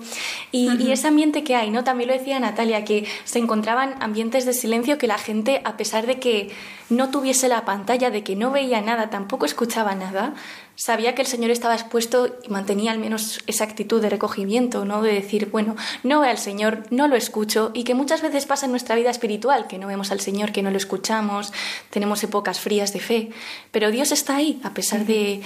[0.51, 1.85] Y, y ese ambiente que hay, ¿no?
[1.85, 6.07] También lo decía Natalia, que se encontraban ambientes de silencio que la gente, a pesar
[6.07, 6.53] de que
[6.89, 10.35] no tuviese la pantalla, de que no veía nada, tampoco escuchaba nada,
[10.77, 15.03] sabía que el Señor estaba expuesto y mantenía al menos esa actitud de recogimiento, ¿no?
[15.03, 18.67] De decir, bueno, no veo al Señor, no lo escucho, y que muchas veces pasa
[18.67, 21.53] en nuestra vida espiritual, que no vemos al Señor, que no lo escuchamos,
[21.91, 23.31] tenemos épocas frías de fe,
[23.73, 25.43] pero Dios está ahí, a pesar de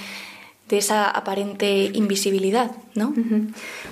[0.67, 3.11] de esa aparente invisibilidad, ¿no?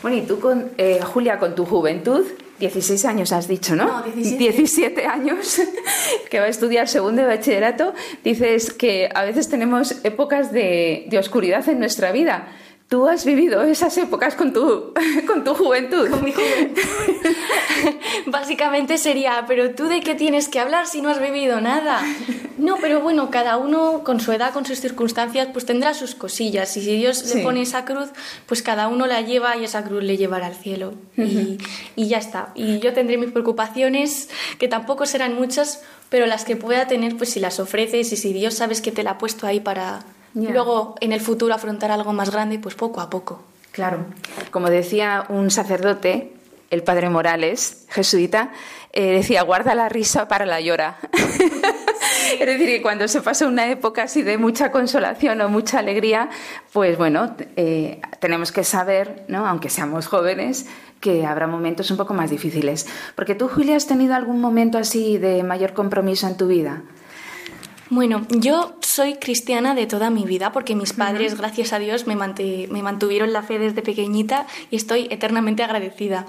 [0.03, 0.37] Bueno, y tú,
[0.77, 2.23] eh, Julia, con tu juventud,
[2.59, 3.85] 16 años has dicho, ¿no?
[3.85, 5.05] No, 17.
[5.05, 5.61] años,
[6.29, 7.93] que va a estudiar segundo de bachillerato,
[8.23, 12.47] dices que a veces tenemos épocas de, de oscuridad en nuestra vida.
[12.87, 14.93] Tú has vivido esas épocas con tu,
[15.27, 16.09] con tu juventud.
[16.09, 16.81] Con mi juventud.
[18.27, 22.01] Básicamente sería, pero tú de qué tienes que hablar si no has vivido nada.
[22.57, 26.75] No, pero bueno, cada uno con su edad, con sus circunstancias, pues tendrá sus cosillas.
[26.75, 28.09] Y si Dios le pone esa cruz,
[28.47, 30.95] pues cada uno la lleva y esa cruz le llevará al cielo.
[31.17, 31.59] y,
[31.95, 32.53] y ya está.
[32.55, 37.29] Y yo tendré mis preocupaciones, que tampoco serán muchas, pero las que pueda tener, pues
[37.29, 40.03] si las ofreces y si Dios sabes que te la ha puesto ahí para
[40.45, 43.41] Luego, en el futuro, afrontar algo más grande, pues poco a poco.
[43.71, 44.05] Claro.
[44.51, 46.33] Como decía un sacerdote,
[46.69, 48.51] el padre Morales, jesuita,
[48.93, 50.97] eh, decía, guarda la risa para la llora.
[52.39, 56.29] es decir, que cuando se pasa una época así de mucha consolación o mucha alegría,
[56.73, 59.47] pues bueno, eh, tenemos que saber, ¿no?
[59.47, 60.65] aunque seamos jóvenes,
[60.99, 62.87] que habrá momentos un poco más difíciles.
[63.15, 66.81] Porque tú, Julia, has tenido algún momento así de mayor compromiso en tu vida.
[67.89, 72.15] Bueno, yo soy cristiana de toda mi vida porque mis padres, gracias a Dios, me,
[72.15, 76.25] me mantuvieron la fe desde pequeñita y estoy eternamente agradecida.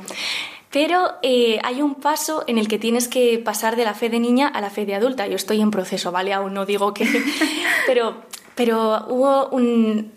[0.71, 4.21] Pero eh, hay un paso en el que tienes que pasar de la fe de
[4.21, 5.27] niña a la fe de adulta.
[5.27, 6.33] Yo estoy en proceso, ¿vale?
[6.33, 7.07] Aún no digo que...
[7.87, 8.23] Pero
[8.59, 9.51] pero hubo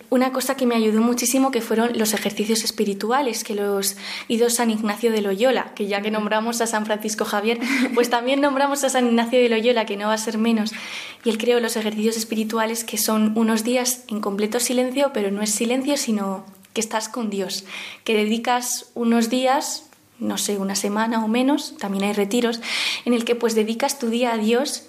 [0.09, 4.71] una cosa que me ayudó muchísimo que fueron los ejercicios espirituales que los hizo San
[4.71, 7.59] Ignacio de Loyola, que ya que nombramos a San Francisco Javier,
[7.93, 10.71] pues también nombramos a San Ignacio de Loyola, que no va a ser menos.
[11.23, 15.43] Y él creó los ejercicios espirituales que son unos días en completo silencio, pero no
[15.43, 17.63] es silencio, sino que estás con Dios,
[18.03, 19.83] que dedicas unos días
[20.17, 22.59] no sé, una semana o menos, también hay retiros,
[23.05, 24.85] en el que pues dedicas tu día a Dios,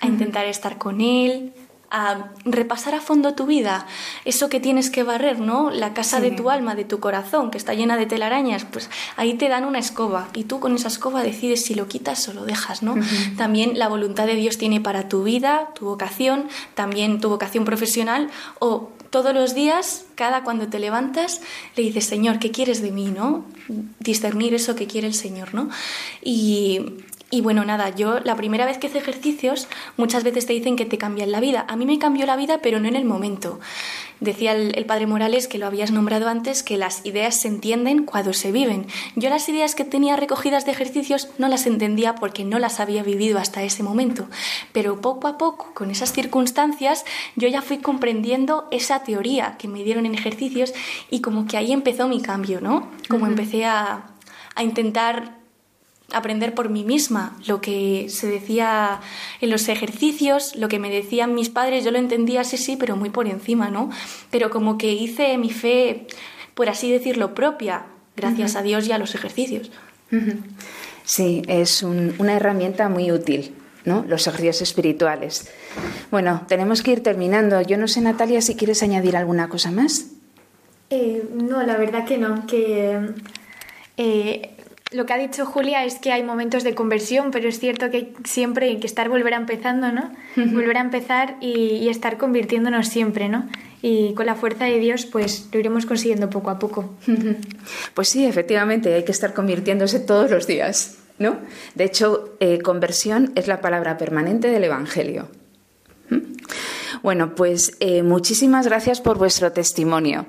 [0.00, 1.52] a intentar estar con Él,
[1.90, 3.86] a repasar a fondo tu vida,
[4.24, 5.70] eso que tienes que barrer, ¿no?
[5.70, 9.34] La casa de tu alma, de tu corazón, que está llena de telarañas, pues ahí
[9.34, 12.44] te dan una escoba y tú con esa escoba decides si lo quitas o lo
[12.44, 12.94] dejas, ¿no?
[13.36, 18.30] También la voluntad de Dios tiene para tu vida, tu vocación, también tu vocación profesional
[18.60, 21.40] o todos los días, cada cuando te levantas,
[21.76, 23.44] le dices, Señor, ¿qué quieres de mí, no?
[23.98, 25.68] Discernir eso que quiere el Señor, ¿no?
[26.22, 30.74] Y y bueno, nada, yo la primera vez que hice ejercicios, muchas veces te dicen
[30.74, 31.64] que te cambian la vida.
[31.68, 33.60] A mí me cambió la vida, pero no en el momento.
[34.18, 38.32] Decía el, padre Morales, que lo habías nombrado antes, que las ideas se entienden cuando
[38.32, 38.86] se viven.
[39.14, 43.04] Yo las ideas que tenía recogidas de ejercicios no las entendía porque no las había
[43.04, 44.26] vivido hasta ese momento.
[44.72, 47.04] Pero poco a poco, con esas circunstancias,
[47.36, 50.74] yo ya fui comprendiendo esa teoría que me dieron en ejercicios
[51.10, 52.88] y como que ahí empezó mi cambio, ¿no?
[53.08, 54.06] Como empecé a,
[54.56, 55.39] a intentar
[56.12, 57.36] aprender por mí misma.
[57.46, 59.00] Lo que se decía
[59.40, 62.96] en los ejercicios, lo que me decían mis padres, yo lo entendía sí, sí, pero
[62.96, 63.90] muy por encima, ¿no?
[64.30, 66.06] Pero como que hice mi fe,
[66.54, 69.70] por así decirlo, propia, gracias a Dios y a los ejercicios.
[71.04, 73.54] Sí, es una herramienta muy útil.
[73.84, 74.04] ¿no?
[74.06, 75.50] los ejercicios espirituales.
[76.10, 77.62] Bueno, tenemos que ir terminando.
[77.62, 80.06] Yo no sé, Natalia, si quieres añadir alguna cosa más.
[80.90, 82.98] Eh, no, la verdad que no, que
[83.96, 84.56] eh,
[84.92, 88.12] lo que ha dicho Julia es que hay momentos de conversión, pero es cierto que
[88.24, 90.10] siempre hay que estar volver a empezando, ¿no?
[90.36, 93.48] Volver a empezar y, estar convirtiéndonos siempre, ¿no?
[93.82, 96.94] Y con la fuerza de Dios, pues lo iremos consiguiendo poco a poco.
[97.94, 101.38] Pues sí, efectivamente, hay que estar convirtiéndose todos los días, ¿no?
[101.74, 105.28] De hecho, eh, conversión es la palabra permanente del Evangelio.
[106.08, 106.18] ¿Mm?
[107.02, 110.26] Bueno, pues eh, muchísimas gracias por vuestro testimonio.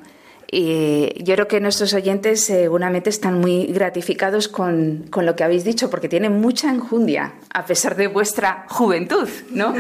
[0.53, 5.63] Y yo creo que nuestros oyentes seguramente están muy gratificados con, con, lo que habéis
[5.63, 9.73] dicho, porque tienen mucha enjundia, a pesar de vuestra juventud, ¿no?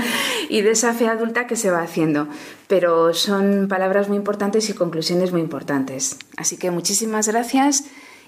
[0.47, 2.29] Y de esa fe adulta que se va haciendo.
[2.69, 6.17] Pero son palabras muy importantes y conclusiones muy importantes.
[6.37, 7.83] Así que muchísimas gracias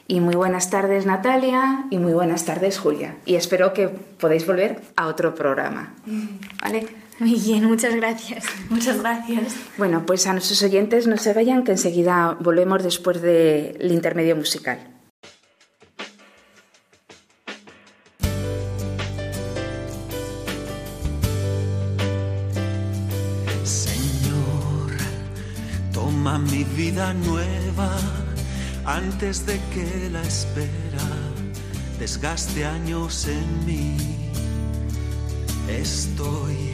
[0.05, 3.15] y muy buenas tardes Natalia y muy buenas tardes Julia.
[3.25, 5.93] Y espero que podáis volver a otro programa.
[6.61, 7.02] ¿Vale?
[7.19, 8.45] Muy bien, muchas gracias.
[8.69, 9.55] Muchas gracias.
[9.77, 14.79] Bueno, pues a nuestros oyentes no se vayan, que enseguida volvemos después del intermedio musical.
[23.63, 24.91] Señor,
[25.93, 27.95] toma mi vida nueva
[28.85, 31.07] antes de que la espera
[31.99, 33.97] desgaste años en mí.
[35.69, 36.73] Estoy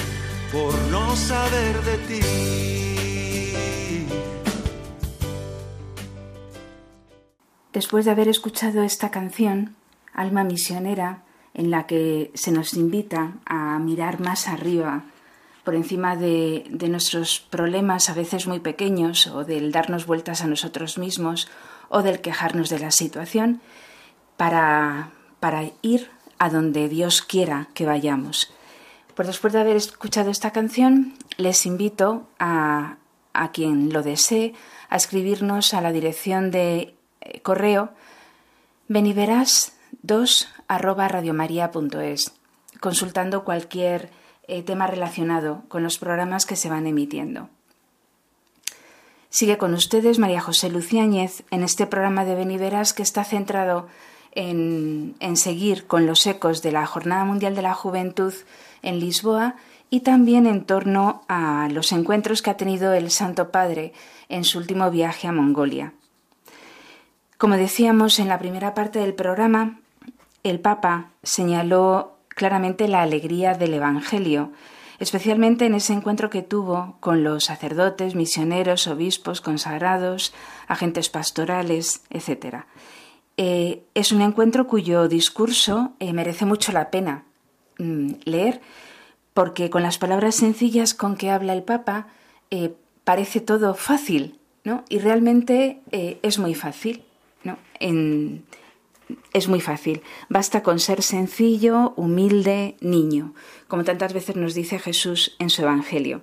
[0.51, 2.19] por no saber de ti.
[7.71, 9.75] Después de haber escuchado esta canción,
[10.13, 15.03] Alma Misionera, en la que se nos invita a mirar más arriba,
[15.63, 20.47] por encima de, de, nuestros problemas a veces muy pequeños, o del darnos vueltas a
[20.47, 21.47] nosotros mismos,
[21.87, 23.61] o del quejarnos de la situación,
[24.35, 26.09] para, para ir
[26.39, 28.51] a donde Dios quiera que vayamos.
[29.21, 32.97] Pues después de haber escuchado esta canción, les invito a,
[33.53, 34.55] quien lo desee
[34.89, 37.91] a escribirnos a la dirección de eh, correo
[38.87, 40.47] beniveras 2
[42.79, 44.09] consultando cualquier
[44.47, 47.47] eh, tema relacionado con los programas que se van emitiendo.
[49.29, 53.87] Sigue con ustedes María José Luciáñez en este programa de Beniveras que está centrado
[54.33, 58.33] en, seguir con los ecos de la Jornada Mundial de la Juventud
[58.81, 59.55] en Lisboa
[59.89, 63.93] y también en torno a los encuentros que ha tenido el Santo Padre
[64.29, 65.93] en su último viaje a Mongolia.
[67.37, 69.79] Como decíamos en la primera parte del programa,
[70.43, 74.51] el Papa señaló claramente la alegría del Evangelio,
[74.99, 80.33] especialmente en ese encuentro que tuvo con los sacerdotes, misioneros, obispos, consagrados,
[80.67, 82.65] agentes pastorales, etc.
[83.43, 87.25] Eh, es un encuentro cuyo discurso eh, merece mucho la pena
[87.79, 88.61] Mm, leer,
[89.33, 92.05] porque con las palabras sencillas con que habla el Papa
[92.51, 94.83] eh, parece todo fácil, ¿no?
[94.87, 97.03] Y realmente es muy fácil,
[97.43, 97.57] ¿no?
[99.33, 100.03] es muy fácil.
[100.29, 103.33] Basta con ser sencillo, humilde, niño,
[103.67, 106.21] como tantas veces nos dice Jesús en su Evangelio.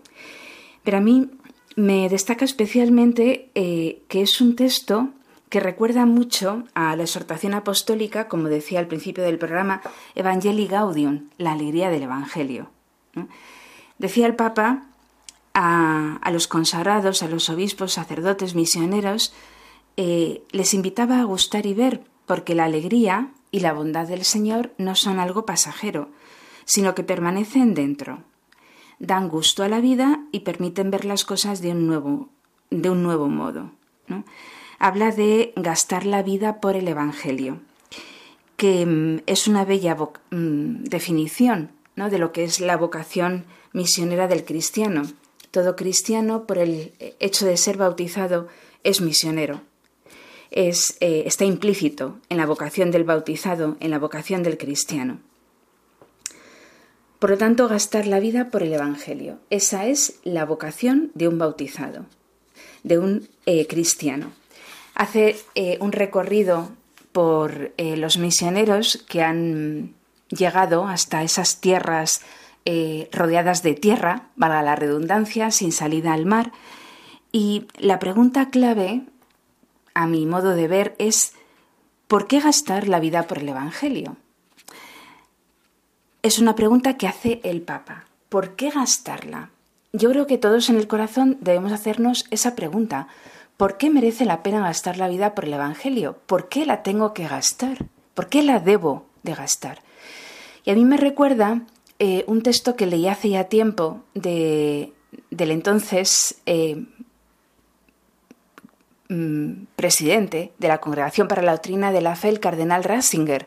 [0.84, 1.28] Pero a mí
[1.74, 5.08] me destaca especialmente que es un texto
[5.48, 9.80] que recuerda mucho a la exhortación apostólica, como decía al principio del programa,
[10.14, 12.70] Evangelii Gaudium, la alegría del Evangelio.
[13.98, 14.84] Decía el Papa
[15.54, 19.32] a, los consagrados, a los obispos, sacerdotes, misioneros,
[19.96, 24.72] eh, les invitaba a gustar y ver, porque la alegría y la bondad del Señor
[24.78, 26.10] no son algo pasajero,
[26.64, 28.22] sino que permanecen dentro.
[28.98, 32.28] Dan gusto a la vida y permiten ver las cosas de un nuevo,
[32.70, 33.72] de un nuevo modo
[34.78, 37.60] habla de gastar la vida por el Evangelio,
[38.56, 42.10] que mm, es una bella mm, definición ¿no?
[42.10, 45.02] de lo que es la vocación misionera del cristiano.
[45.50, 48.48] Todo cristiano, por el hecho de ser bautizado,
[48.84, 49.62] es misionero.
[50.50, 55.18] es, eh, está implícito en la vocación del bautizado, en la vocación del cristiano.
[57.18, 59.40] Por lo tanto, gastar la vida por el Evangelio.
[59.50, 62.06] Esa es la vocación de un bautizado,
[62.84, 64.32] de un eh, cristiano.
[64.98, 66.70] Hace eh, un recorrido
[67.12, 69.94] por los misioneros que han
[70.28, 72.20] llegado hasta esas tierras
[73.10, 76.52] rodeadas de tierra, valga la redundancia, sin salida al mar.
[77.32, 79.06] Y la pregunta clave
[79.98, 81.32] a mi modo de ver, es
[82.06, 84.16] ¿por qué gastar la vida por el Evangelio?
[86.22, 88.04] Es una pregunta que hace el Papa.
[88.28, 89.50] ¿Por qué gastarla?
[89.92, 93.08] Yo creo que todos en el corazón debemos hacernos esa pregunta.
[93.58, 96.16] ¿Por qué merece la pena gastar la vida por el Evangelio?
[96.24, 97.84] ¿Por qué la tengo que gastar?
[98.14, 99.82] ¿Por qué la debo de gastar?
[100.64, 101.60] Y a mí me recuerda
[101.98, 104.94] eh, un texto que leí hace ya tiempo de,
[105.30, 106.86] del entonces eh,
[109.10, 113.46] Mm, presidente de la Congregación para la Doctrina de la Fe, el cardenal Ratzinger,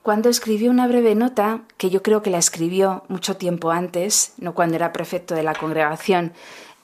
[0.00, 4.54] cuando escribió una breve nota, que yo creo que la escribió mucho tiempo antes, no
[4.54, 6.32] cuando era prefecto de la Congregación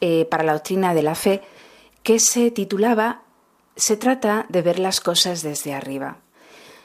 [0.03, 1.41] eh, para la Doctrina de la Fe,
[2.07, 3.25] que se titulaba
[3.75, 6.23] Se trata de ver las cosas desde arriba.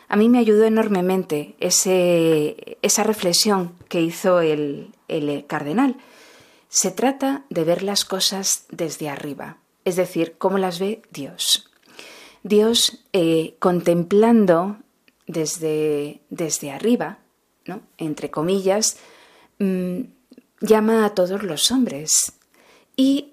[0.10, 5.96] A mí me ayudó enormemente ese, esa reflexión que hizo el, el cardenal.
[6.68, 11.70] Se trata de ver las cosas desde arriba es decir, cómo las ve Dios.
[12.44, 14.78] Dios eh, contemplando
[15.28, 17.20] desde, desde arriba,
[17.66, 17.82] ¿no?
[17.98, 18.98] entre comillas,
[19.60, 20.02] mm,
[20.62, 22.34] llama a todos los hombres
[22.96, 23.31] y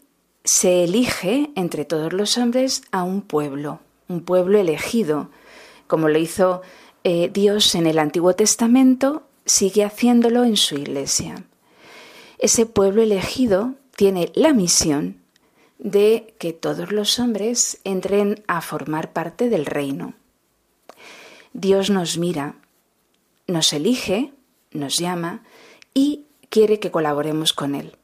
[0.48, 5.28] se elige entre todos los hombres a un pueblo, un pueblo elegido,
[5.86, 6.62] como lo hizo
[7.04, 11.44] eh, Dios en el Antiguo Testamento, sigue haciéndolo en su iglesia.
[12.38, 15.20] Ese pueblo elegido tiene la misión
[15.78, 20.14] de que todos los hombres entren a formar parte del reino.
[21.52, 22.54] Dios nos mira,
[23.46, 24.32] nos elige,
[24.72, 25.42] nos llama
[25.92, 27.97] y quiere que colaboremos con Él.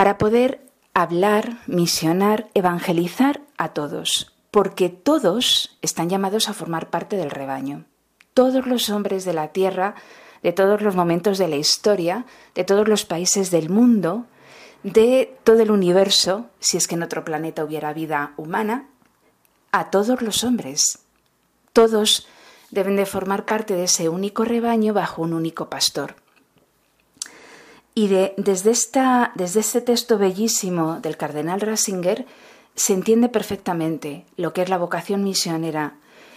[0.00, 7.30] Para poder hablar, misionar, evangelizar a todos, porque todos están llamados a formar parte del
[7.30, 7.84] rebaño.
[8.32, 9.96] Todos los hombres de la tierra,
[10.42, 12.24] de todos los momentos de la historia,
[12.54, 14.24] de todos los países del mundo,
[14.84, 18.88] de todo el universo, si es que en otro planeta hubiera vida humana,
[19.70, 21.00] a todos los hombres.
[21.74, 22.26] Todos
[22.70, 26.14] deben de formar parte de ese único rebaño bajo un único pastor.
[28.00, 32.24] Y desde, este texto bellísimo del cardenal Ratzinger
[32.74, 35.96] se entiende perfectamente lo que es la vocación misionera,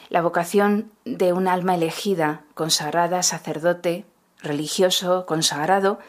[0.10, 4.04] la vocación de un alma elegida, consagrada, sacerdote,
[4.42, 6.00] religioso, consagrado,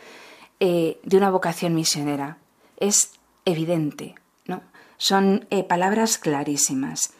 [0.58, 2.38] eh, de una vocación misionera.
[2.78, 3.12] Es
[3.44, 4.60] evidente, ¿no?
[4.96, 7.12] Son eh, palabras clarísimas.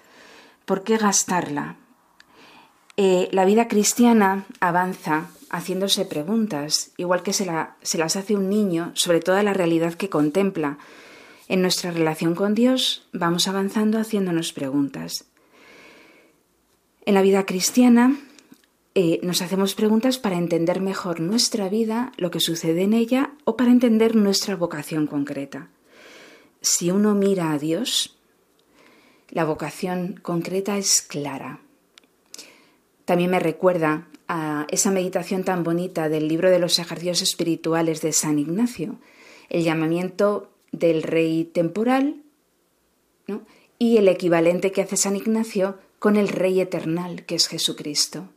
[0.64, 1.76] ¿Por qué gastarla?
[2.97, 7.47] Eh, la vida cristiana avanza haciéndose preguntas, igual que se,
[7.83, 10.79] se las hace un niño sobre toda la realidad que contempla.
[11.49, 15.27] En nuestra relación con Dios vamos avanzando haciéndonos preguntas.
[17.07, 18.19] En la vida cristiana
[18.97, 23.57] eh, nos hacemos preguntas para entender mejor nuestra vida, lo que sucede en ella o
[23.57, 25.69] para entender nuestra vocación concreta.
[26.63, 28.17] Si uno mira a Dios,
[29.29, 31.61] la vocación concreta es clara.
[33.05, 38.12] También me recuerda a esa meditación tan bonita del libro de los ejercicios espirituales de
[38.12, 38.97] San Ignacio,
[39.51, 42.22] el llamamiento del rey temporal
[43.79, 48.29] y el equivalente que hace San Ignacio con el rey eternal, que es Jesucristo.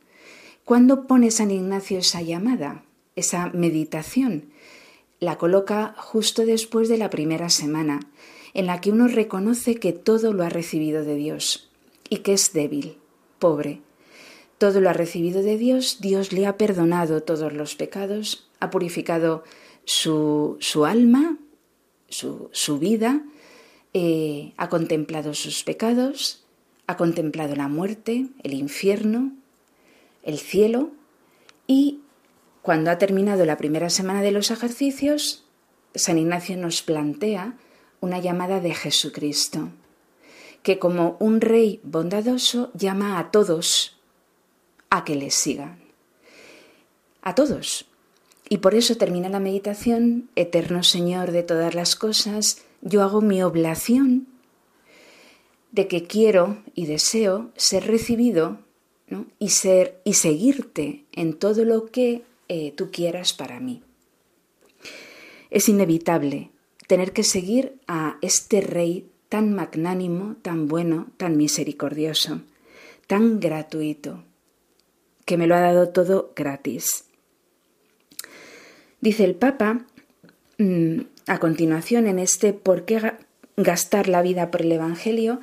[0.66, 2.84] ¿Cuándo pone San Ignacio esa llamada,
[3.16, 4.52] esa meditación?
[5.20, 8.02] La coloca justo después de la primera semana,
[8.54, 11.70] en la que uno reconoce que todo lo ha recibido de Dios
[12.10, 12.98] y que es débil,
[13.40, 13.82] pobre.
[14.58, 19.44] Todo lo ha recibido de Dios, Dios le ha perdonado todos los pecados, ha purificado
[19.86, 21.38] su, alma,
[22.10, 23.22] su, vida,
[23.94, 26.44] eh, ha contemplado sus pecados,
[26.88, 29.32] ha contemplado la muerte, el infierno,
[30.24, 30.92] el cielo
[31.68, 32.00] y
[32.62, 35.46] cuando ha terminado la primera semana de los ejercicios,
[35.96, 37.58] San Ignacio nos plantea
[38.02, 39.70] una llamada de Jesucristo,
[40.64, 43.97] que como un rey bondadoso llama a todos
[44.90, 45.80] a que le sigan.
[47.22, 47.86] A todos.
[48.50, 53.44] Y por eso termina la meditación, Eterno Señor de todas las cosas, yo hago mi
[53.44, 54.28] oblación
[55.72, 58.60] de que quiero y deseo ser recibido
[59.40, 63.82] y ser y seguirte en todo lo que eh, tú quieras para mí.
[65.50, 66.52] Es inevitable
[66.88, 72.42] tener que seguir a este rey tan magnánimo, tan bueno, tan misericordioso,
[73.08, 74.24] tan gratuito,
[75.28, 77.06] que me lo ha dado todo gratis.
[79.02, 79.86] Dice el Papa,
[80.58, 83.14] mm, a continuación, en este ¿Por qué
[83.58, 85.40] gastar la vida por el Evangelio?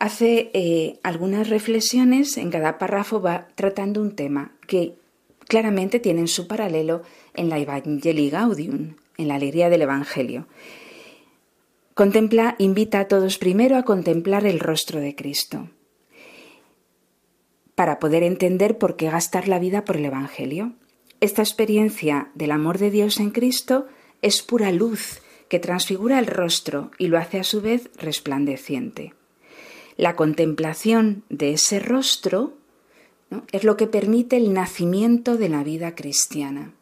[0.00, 4.94] hace eh, algunas reflexiones, en cada párrafo va tratando un tema que
[5.46, 7.02] claramente tienen su paralelo
[7.34, 10.46] en la Evangelii Gaudium, en la alegría del Evangelio.
[11.92, 15.68] Contempla, invita a todos primero a contemplar el rostro de Cristo,
[17.80, 20.74] para poder entender por qué gastar la vida por el Evangelio.
[21.20, 23.86] Esta experiencia del amor de Dios en Cristo
[24.20, 29.14] es pura luz que transfigura el rostro y lo hace a su vez resplandeciente.
[29.96, 32.52] La contemplación de ese rostro
[33.50, 36.74] es lo que permite el nacimiento de la vida cristiana.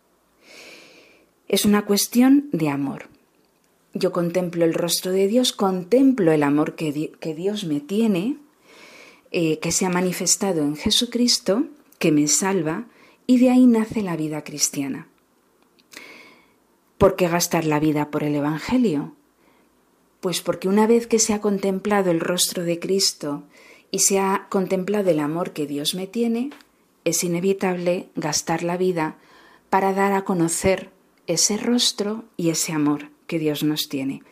[1.47, 3.07] Es una cuestión de amor.
[3.95, 6.91] Yo contemplo el rostro de Dios, contemplo el amor que,
[7.37, 8.39] Dios me tiene,
[9.31, 11.65] eh, que se ha manifestado en Jesucristo,
[11.99, 12.87] que me salva,
[13.27, 15.09] y de ahí nace la vida cristiana.
[16.97, 19.15] ¿Por qué gastar la vida por el Evangelio?
[20.21, 23.45] Pues porque una vez que se ha contemplado el rostro de Cristo
[23.91, 26.51] y se ha contemplado el amor que Dios me tiene,
[27.05, 29.17] es inevitable gastar la vida
[29.71, 30.91] para dar a conocer
[31.27, 34.23] ese rostro y ese amor que Dios nos tiene.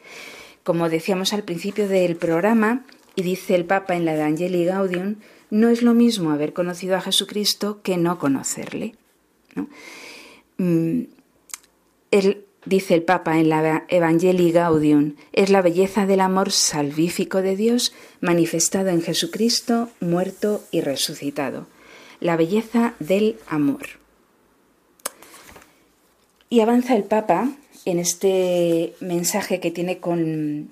[0.64, 2.84] Como decíamos al principio del programa,
[3.16, 5.16] y dice el Papa en la Evangelii Gaudium,
[5.50, 8.94] no es lo mismo haber conocido a Jesucristo que no conocerle.
[10.58, 11.02] Mm,
[12.66, 17.94] dice el Papa en la Evangelii Gaudium, es la belleza del amor salvífico de Dios
[18.20, 21.66] manifestado en Jesucristo, muerto y resucitado.
[22.20, 23.86] La belleza del amor.
[26.50, 27.50] Y avanza el Papa
[27.86, 30.70] en este mensaje que tiene con,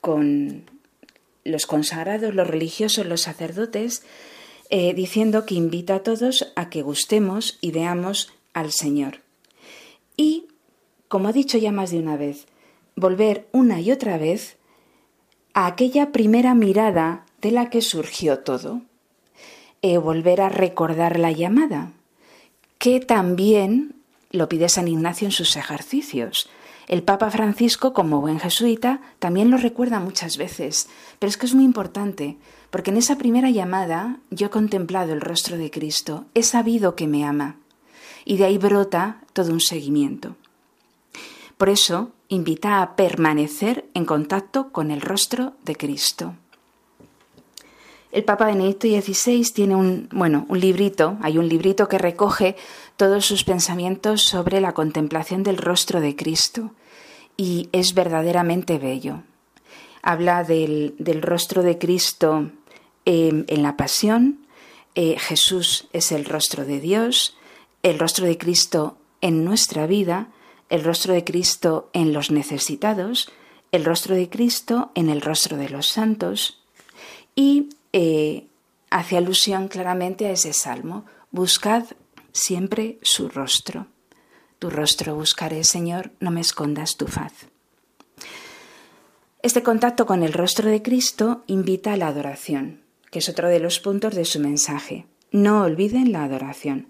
[0.00, 0.64] con
[1.44, 4.02] los consagrados, los religiosos, los sacerdotes,
[4.70, 9.20] eh, diciendo que invita a todos a que gustemos y veamos al Señor.
[10.16, 10.46] Y
[11.08, 12.46] como ha dicho ya más de una vez,
[12.96, 14.56] volver una y otra vez
[15.52, 18.82] a aquella primera mirada de la que surgió todo,
[19.82, 21.92] e volver a recordar la llamada,
[22.78, 23.94] que también
[24.30, 26.48] lo pide San Ignacio en sus ejercicios.
[26.86, 31.54] El Papa Francisco, como buen jesuita, también lo recuerda muchas veces, pero es que es
[31.54, 32.36] muy importante,
[32.70, 37.06] porque en esa primera llamada yo he contemplado el rostro de Cristo, he sabido que
[37.06, 37.56] me ama,
[38.24, 40.36] y de ahí brota todo un seguimiento.
[41.56, 46.34] Por eso, invita a permanecer en contacto con el rostro de Cristo.
[48.14, 52.54] El Papa Benedicto XVI tiene un, bueno, un librito, hay un librito que recoge
[52.96, 56.72] todos sus pensamientos sobre la contemplación del rostro de Cristo
[57.36, 59.22] y es verdaderamente bello.
[60.02, 62.50] Habla del, rostro de Cristo
[63.04, 64.46] em, en la pasión,
[64.94, 67.36] eh, Jesús es el rostro de Dios,
[67.82, 70.28] el rostro de Cristo en nuestra vida,
[70.68, 73.30] el rostro de Cristo en los necesitados,
[73.72, 76.62] el rostro de Cristo en el rostro de los santos
[77.34, 78.46] y eh,
[78.90, 81.86] hace alusión claramente a ese salmo, buscad
[82.34, 83.86] siempre su rostro.
[84.58, 87.32] Tu rostro buscaré, Señor, no me escondas tu faz.
[89.40, 93.60] Este contacto con el rostro de Cristo invita a la adoración, que es otro de
[93.60, 95.06] los puntos de su mensaje.
[95.30, 96.88] No olviden la adoración,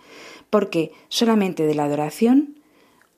[0.51, 2.61] porque solamente de la adoración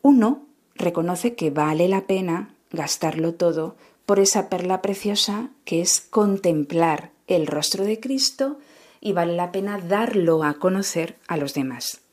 [0.03, 7.11] uno reconoce que vale la pena gastarlo todo por esa perla preciosa que es contemplar
[7.27, 8.59] el rostro de Cristo
[9.01, 12.06] y vale la pena darlo a conocer a los demás.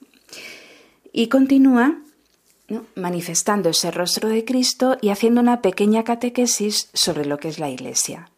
[1.11, 1.99] Y continúa
[2.95, 7.69] manifestando ese rostro de Cristo y haciendo una pequeña catequesis sobre lo que es la
[7.69, 8.29] Iglesia.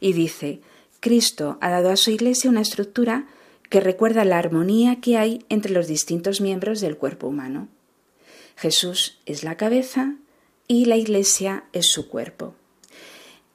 [0.00, 0.60] Y dice,
[1.00, 3.26] Cristo ha dado a su Iglesia una estructura
[3.70, 7.68] que recuerda la armonía que hay entre los distintos miembros del cuerpo humano.
[8.56, 10.14] Jesús es la cabeza
[10.68, 12.54] y la iglesia es su cuerpo.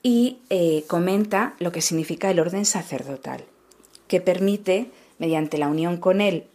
[0.04, 3.46] Y eh, comenta lo que significa el orden sacerdotal,
[4.08, 6.46] que permite, mediante la unión con Él,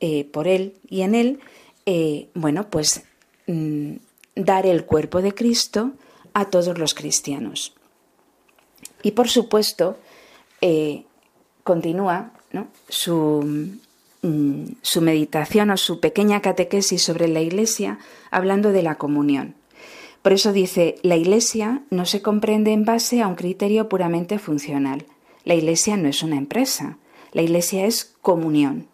[0.00, 1.40] eh, por Él y en Él,
[1.86, 3.04] eh, bueno, pues
[3.46, 3.92] mm,
[4.34, 5.92] dar el cuerpo de Cristo
[6.34, 7.74] a todos los cristianos.
[9.02, 9.96] Y por supuesto,
[11.62, 12.32] continúa
[12.88, 13.78] su,
[14.22, 18.00] Mm, su meditación o su pequeña catequesis sobre la Iglesia
[18.32, 19.54] hablando de la comunión.
[20.22, 25.06] Por eso dice, la Iglesia no se comprende en base a un criterio puramente funcional.
[25.44, 26.98] La Iglesia no es una empresa,
[27.32, 28.88] la Iglesia es comunión.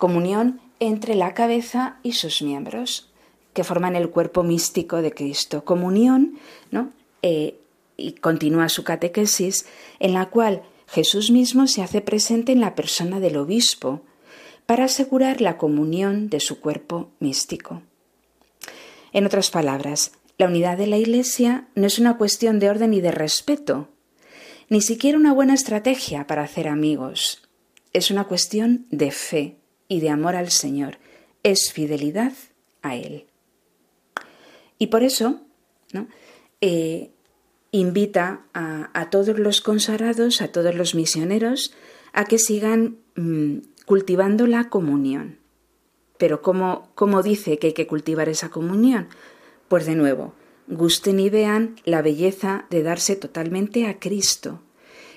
[0.00, 3.12] Comunión entre la cabeza y sus miembros,
[3.52, 5.62] que forman el cuerpo místico de Cristo.
[5.62, 6.38] Comunión
[6.70, 6.90] ¿no?
[7.20, 7.60] Eh,
[7.98, 9.66] y continúa su catequesis,
[9.98, 14.00] en la cual Jesús mismo se hace presente en la persona del obispo
[14.64, 17.82] para asegurar la comunión de su cuerpo místico.
[19.12, 23.02] En otras palabras, la unidad de la Iglesia no es una cuestión de orden y
[23.02, 23.90] de respeto,
[24.70, 27.42] ni siquiera una buena estrategia para hacer amigos.
[27.92, 29.59] Es una cuestión de fe
[29.90, 30.98] y de amor al Señor.
[31.42, 32.32] Es fidelidad
[32.80, 33.26] a Él.
[34.78, 35.42] Y por eso,
[35.92, 36.06] ¿no?
[36.62, 37.10] Eh,
[37.72, 41.74] invita a, todos los consagrados, a todos los misioneros,
[42.12, 45.38] a que sigan mm, cultivando la comunión.
[46.18, 49.08] Pero ¿cómo, ¿cómo dice que hay que cultivar esa comunión?
[49.68, 50.34] Pues de nuevo,
[50.68, 54.60] gusten y vean la belleza de darse totalmente a Cristo,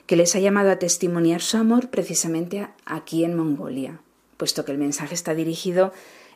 [0.08, 4.02] que les ha llamado a testimoniar su amor precisamente aquí en Mongolia,
[4.44, 5.94] puesto que el mensaje está dirigido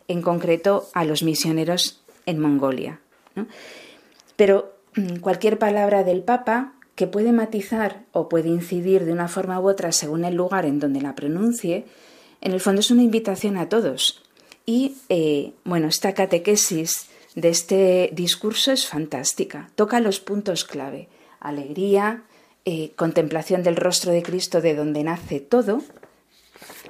[0.07, 2.99] en concreto a los misioneros en Mongolia.
[4.35, 9.59] Pero Mm, cualquier palabra del Papa que puede matizar o puede incidir de una forma
[9.59, 11.85] u otra según el lugar en donde la pronuncie,
[12.41, 14.23] en el fondo es una invitación a todos.
[14.65, 19.69] Y eh, bueno, esta catequesis de este discurso es fantástica.
[19.75, 21.07] Toca los puntos clave.
[21.39, 22.23] Alegría,
[22.65, 25.83] eh, contemplación del rostro de Cristo de donde nace todo.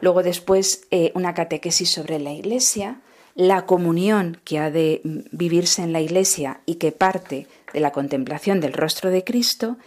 [0.02, 3.02] Luego después eh, una catequesis sobre la Iglesia,
[3.36, 8.60] la comunión que ha de vivirse en la Iglesia y que parte de la contemplación
[8.60, 9.78] del rostro de Cristo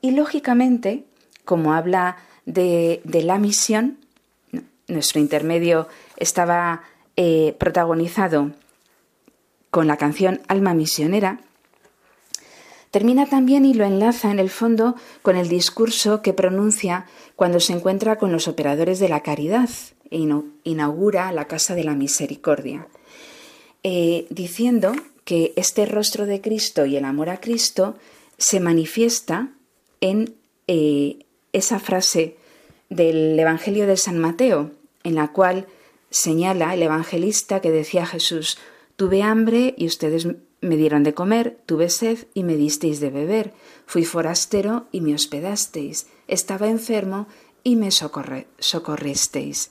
[0.00, 1.04] y, lógicamente,
[1.44, 3.98] como habla de, la misión,
[4.86, 6.82] nuestro intermedio estaba
[7.16, 8.52] eh, protagonizado
[9.70, 11.40] con la canción Alma Misionera,
[12.90, 17.72] termina también y lo enlaza en el fondo con el discurso que pronuncia cuando se
[17.72, 19.68] encuentra con los operadores de la caridad.
[20.10, 20.26] E
[20.64, 22.88] inaugura la Casa de la Misericordia,
[23.82, 24.92] eh, diciendo
[25.24, 27.96] que este rostro de Cristo y el amor a Cristo
[28.38, 29.50] se manifiesta
[30.00, 30.34] en
[30.66, 32.36] eh, esa frase
[32.88, 34.70] del Evangelio de San Mateo,
[35.04, 35.66] en la cual
[36.10, 38.58] señala el evangelista que decía Jesús,
[38.96, 40.26] tuve hambre y ustedes
[40.60, 43.54] me dieron de comer, tuve sed y me disteis de beber,
[43.86, 47.28] fui forastero y me hospedasteis, estaba enfermo
[47.62, 49.70] y me socorristeis.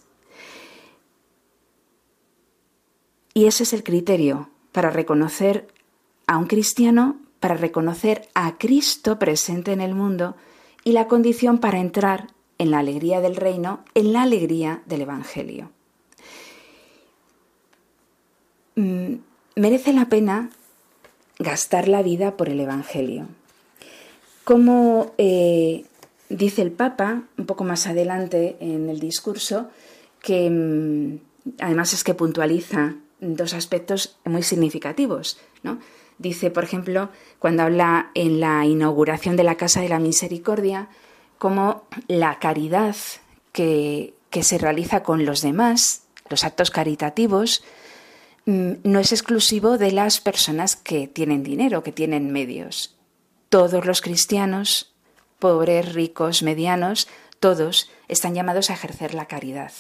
[3.34, 5.68] Y ese es el criterio para reconocer
[6.26, 10.36] a un cristiano, para reconocer a Cristo presente en el mundo
[10.84, 12.28] y la condición para entrar
[12.58, 15.70] en la alegría del reino, en la alegría del Evangelio.
[18.76, 19.16] Mm,
[19.56, 20.50] merece la pena
[21.40, 23.28] gastar la vida por el Evangelio.
[24.44, 25.86] Como eh,
[26.30, 29.70] dice el Papa, un poco más adelante en el discurso,
[30.22, 31.20] que mm,
[31.60, 35.40] además es que puntualiza dos aspectos muy significativos.
[35.64, 35.80] ¿no?
[36.18, 37.10] Dice, por ejemplo,
[37.40, 40.90] cuando habla en la inauguración de la Casa de la Misericordia,
[41.38, 42.96] como la caridad
[43.52, 47.64] que, que se realiza con los demás, los actos caritativos,
[48.48, 52.96] no es exclusivo de las personas que tienen dinero, que tienen medios.
[53.50, 54.94] Todos los cristianos,
[55.38, 57.10] pobres, ricos, medianos,
[57.42, 59.74] todos están llamados a ejercer la caridad.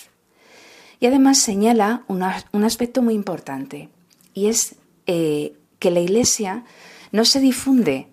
[0.99, 3.89] Y además señala un aspecto muy importante,
[4.33, 6.65] y es eh, que la Iglesia
[7.13, 8.07] no se difunde,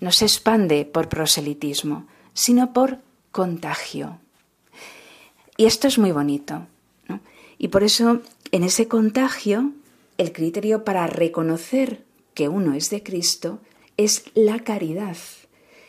[0.00, 2.98] no se expande por proselitismo, sino por
[3.30, 4.18] contagio.
[5.56, 6.66] Y esto es muy bonito.
[7.56, 9.72] Y por eso, en ese contagio,
[10.18, 12.02] el criterio para reconocer
[12.34, 13.60] que uno es de Cristo
[13.96, 15.16] es la caridad,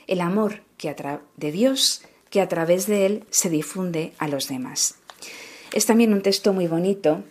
[0.08, 0.96] el amor que
[1.38, 4.96] de Dios que a través de él se difunde a los demás.
[5.72, 7.24] Es también un texto muy bonito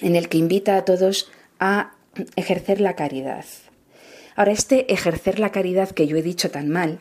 [0.00, 1.92] en el que invita a todos a
[2.36, 3.44] ejercer la caridad.
[4.36, 7.00] Ahora, este ejercer la caridad que yo he dicho tan mal,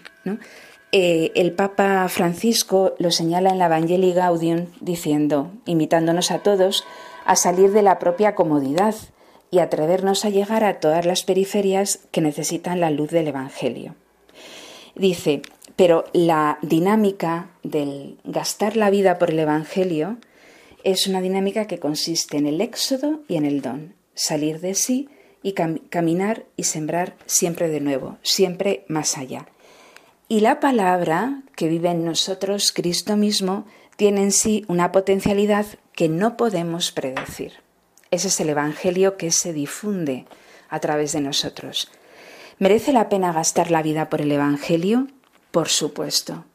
[0.92, 6.84] eh, el Papa Francisco lo señala en la Evangelii Gaudium diciendo, invitándonos a todos
[7.26, 8.96] a salir de la propia comodidad
[9.52, 13.96] y atrevernos a llegar a todas las periferias que necesitan la luz del Evangelio.
[14.96, 15.42] Dice,
[15.76, 20.18] pero la dinámica del gastar la vida por el Evangelio
[20.84, 25.10] es una dinámica que consiste en el éxodo y en el don, salir de sí
[25.44, 29.48] y caminar y sembrar siempre de nuevo, siempre más allá.
[30.28, 33.66] Y la palabra que vive en nosotros, Cristo mismo,
[34.02, 37.54] tiene en sí una potencialidad que no podemos predecir.
[38.10, 40.26] Ese es el Evangelio que se difunde
[40.70, 41.92] a través de nosotros.
[42.58, 45.08] ¿Merece la pena gastar la vida por el Evangelio?
[45.52, 46.46] Por supuesto.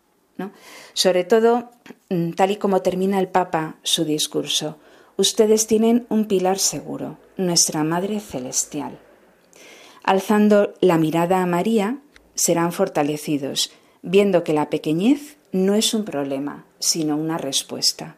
[0.92, 1.70] Sobre todo,
[2.08, 4.78] mm, tal y como termina el Papa su discurso,
[5.16, 8.98] ustedes tienen un pilar seguro, nuestra Madre Celestial.
[10.02, 11.98] Alzando la mirada a María,
[12.34, 13.70] serán fortalecidos,
[14.02, 18.16] viendo que la pequeñez no es un problema, sino una respuesta.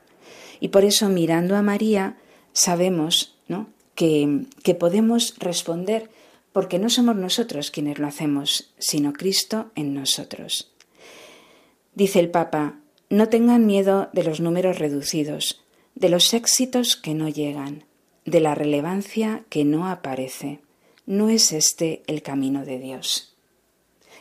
[0.60, 2.16] Y por eso mirando a María
[2.52, 3.68] sabemos ¿no?
[3.94, 6.10] que, que podemos responder
[6.52, 10.72] porque no somos nosotros quienes lo hacemos, sino Cristo en nosotros.
[11.94, 12.80] Dice el Papa,
[13.10, 15.64] no tengan miedo de los números reducidos,
[15.94, 17.84] de los éxitos que no llegan,
[18.24, 20.60] de la relevancia que no aparece.
[21.06, 23.34] No es este el camino de Dios.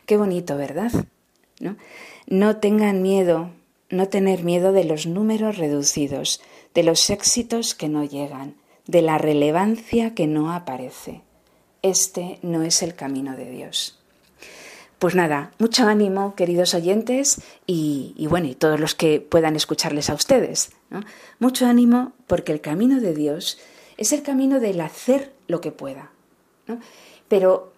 [0.06, 0.92] Qué bonito, ¿verdad?
[1.60, 1.76] ¿No?
[2.28, 3.52] no tengan miedo,
[3.90, 6.42] no tener miedo de los números reducidos,
[6.74, 8.56] de los éxitos que no llegan,
[8.86, 11.22] de la relevancia que no aparece.
[11.82, 13.98] Este no es el camino de Dios.
[15.00, 20.16] Pues nada, mucho ánimo, queridos oyentes, y, bueno, y todos los que puedan escucharles a
[20.16, 20.72] ustedes.
[21.40, 23.60] Mucho ánimo porque el camino de Dios
[23.98, 26.12] es el camino del hacer lo que pueda.
[27.28, 27.77] Pero mm,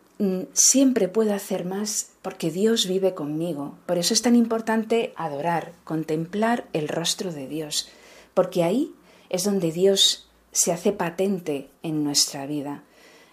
[0.54, 3.78] siempre puedo hacer más porque Dios vive conmigo.
[3.86, 7.90] Por eso es tan importante adorar, contemplar el rostro de Dios,
[8.34, 8.94] porque ahí
[9.30, 12.84] es donde Dios se hace patente en nuestra vida.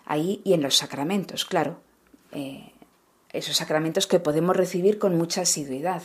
[0.04, 1.80] Ahí y en los sacramentos, claro.
[2.32, 2.72] Eh,
[3.32, 6.02] esos sacramentos que podemos recibir con mucha asiduidad,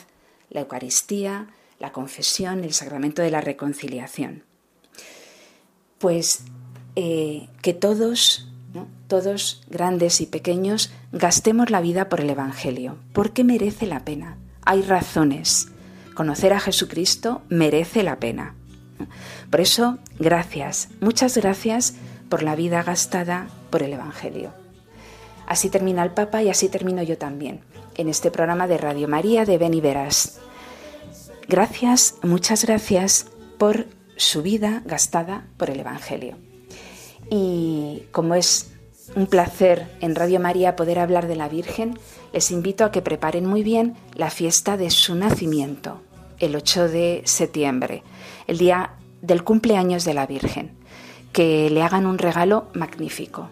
[0.50, 1.48] la Eucaristía,
[1.80, 4.44] la confesión, el sacramento de la reconciliación.
[5.98, 6.44] Pues
[6.96, 8.51] eh, que todos,
[9.12, 14.38] todos, grandes y pequeños, gastemos la vida por el Evangelio, porque merece la pena.
[14.64, 15.68] Hay razones.
[16.16, 18.56] Conocer a Jesucristo merece la pena.
[19.50, 21.96] Por eso, gracias, muchas gracias
[22.30, 24.54] por la vida gastada por el Evangelio.
[25.46, 27.60] Así termina el Papa y así termino yo también,
[27.98, 30.40] en este programa de Radio María de Ben y Verás.
[31.50, 33.26] Gracias, muchas gracias
[33.58, 36.38] por su vida gastada por el Evangelio.
[37.30, 38.71] Y como es
[39.16, 41.98] un placer en Radio María poder hablar de la Virgen,
[42.34, 46.02] les invito a que preparen muy bien la fiesta de su nacimiento,
[46.40, 48.04] el 8 de septiembre,
[48.48, 48.92] el día
[49.22, 50.72] del cumpleaños de la Virgen,
[51.34, 53.50] que le hagan un regalo magnífico.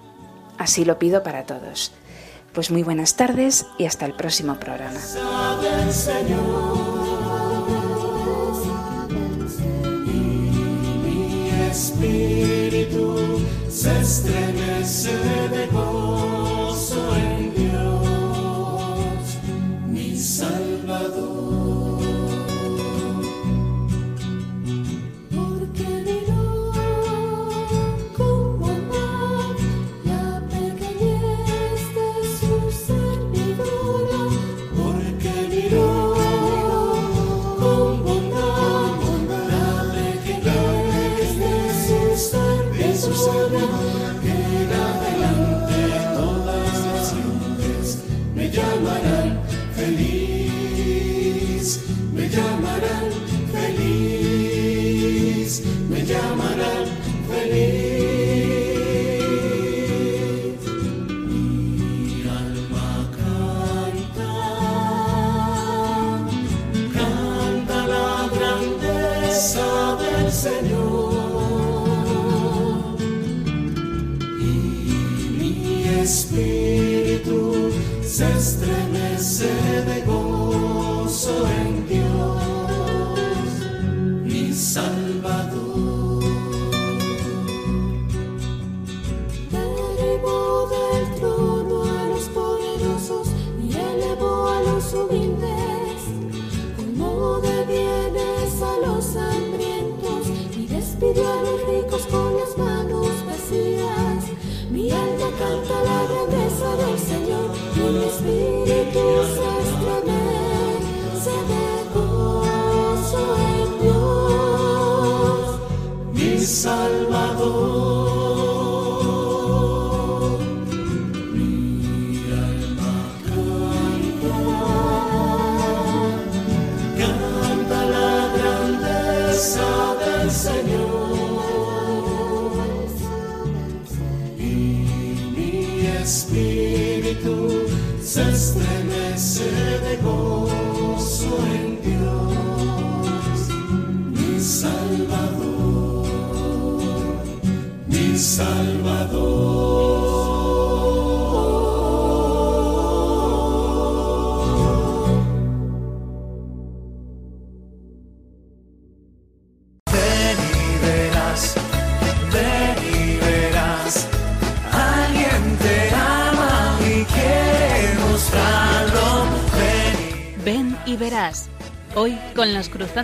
[0.57, 1.93] Así lo pido para todos.
[2.53, 4.99] Pues muy buenas tardes y hasta el próximo programa.
[13.69, 15.11] Se estremece
[15.49, 16.38] de gozo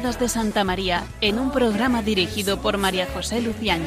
[0.05, 3.41] de Santa María en un programa dirigido por María José.
[3.41, 3.81] Preparado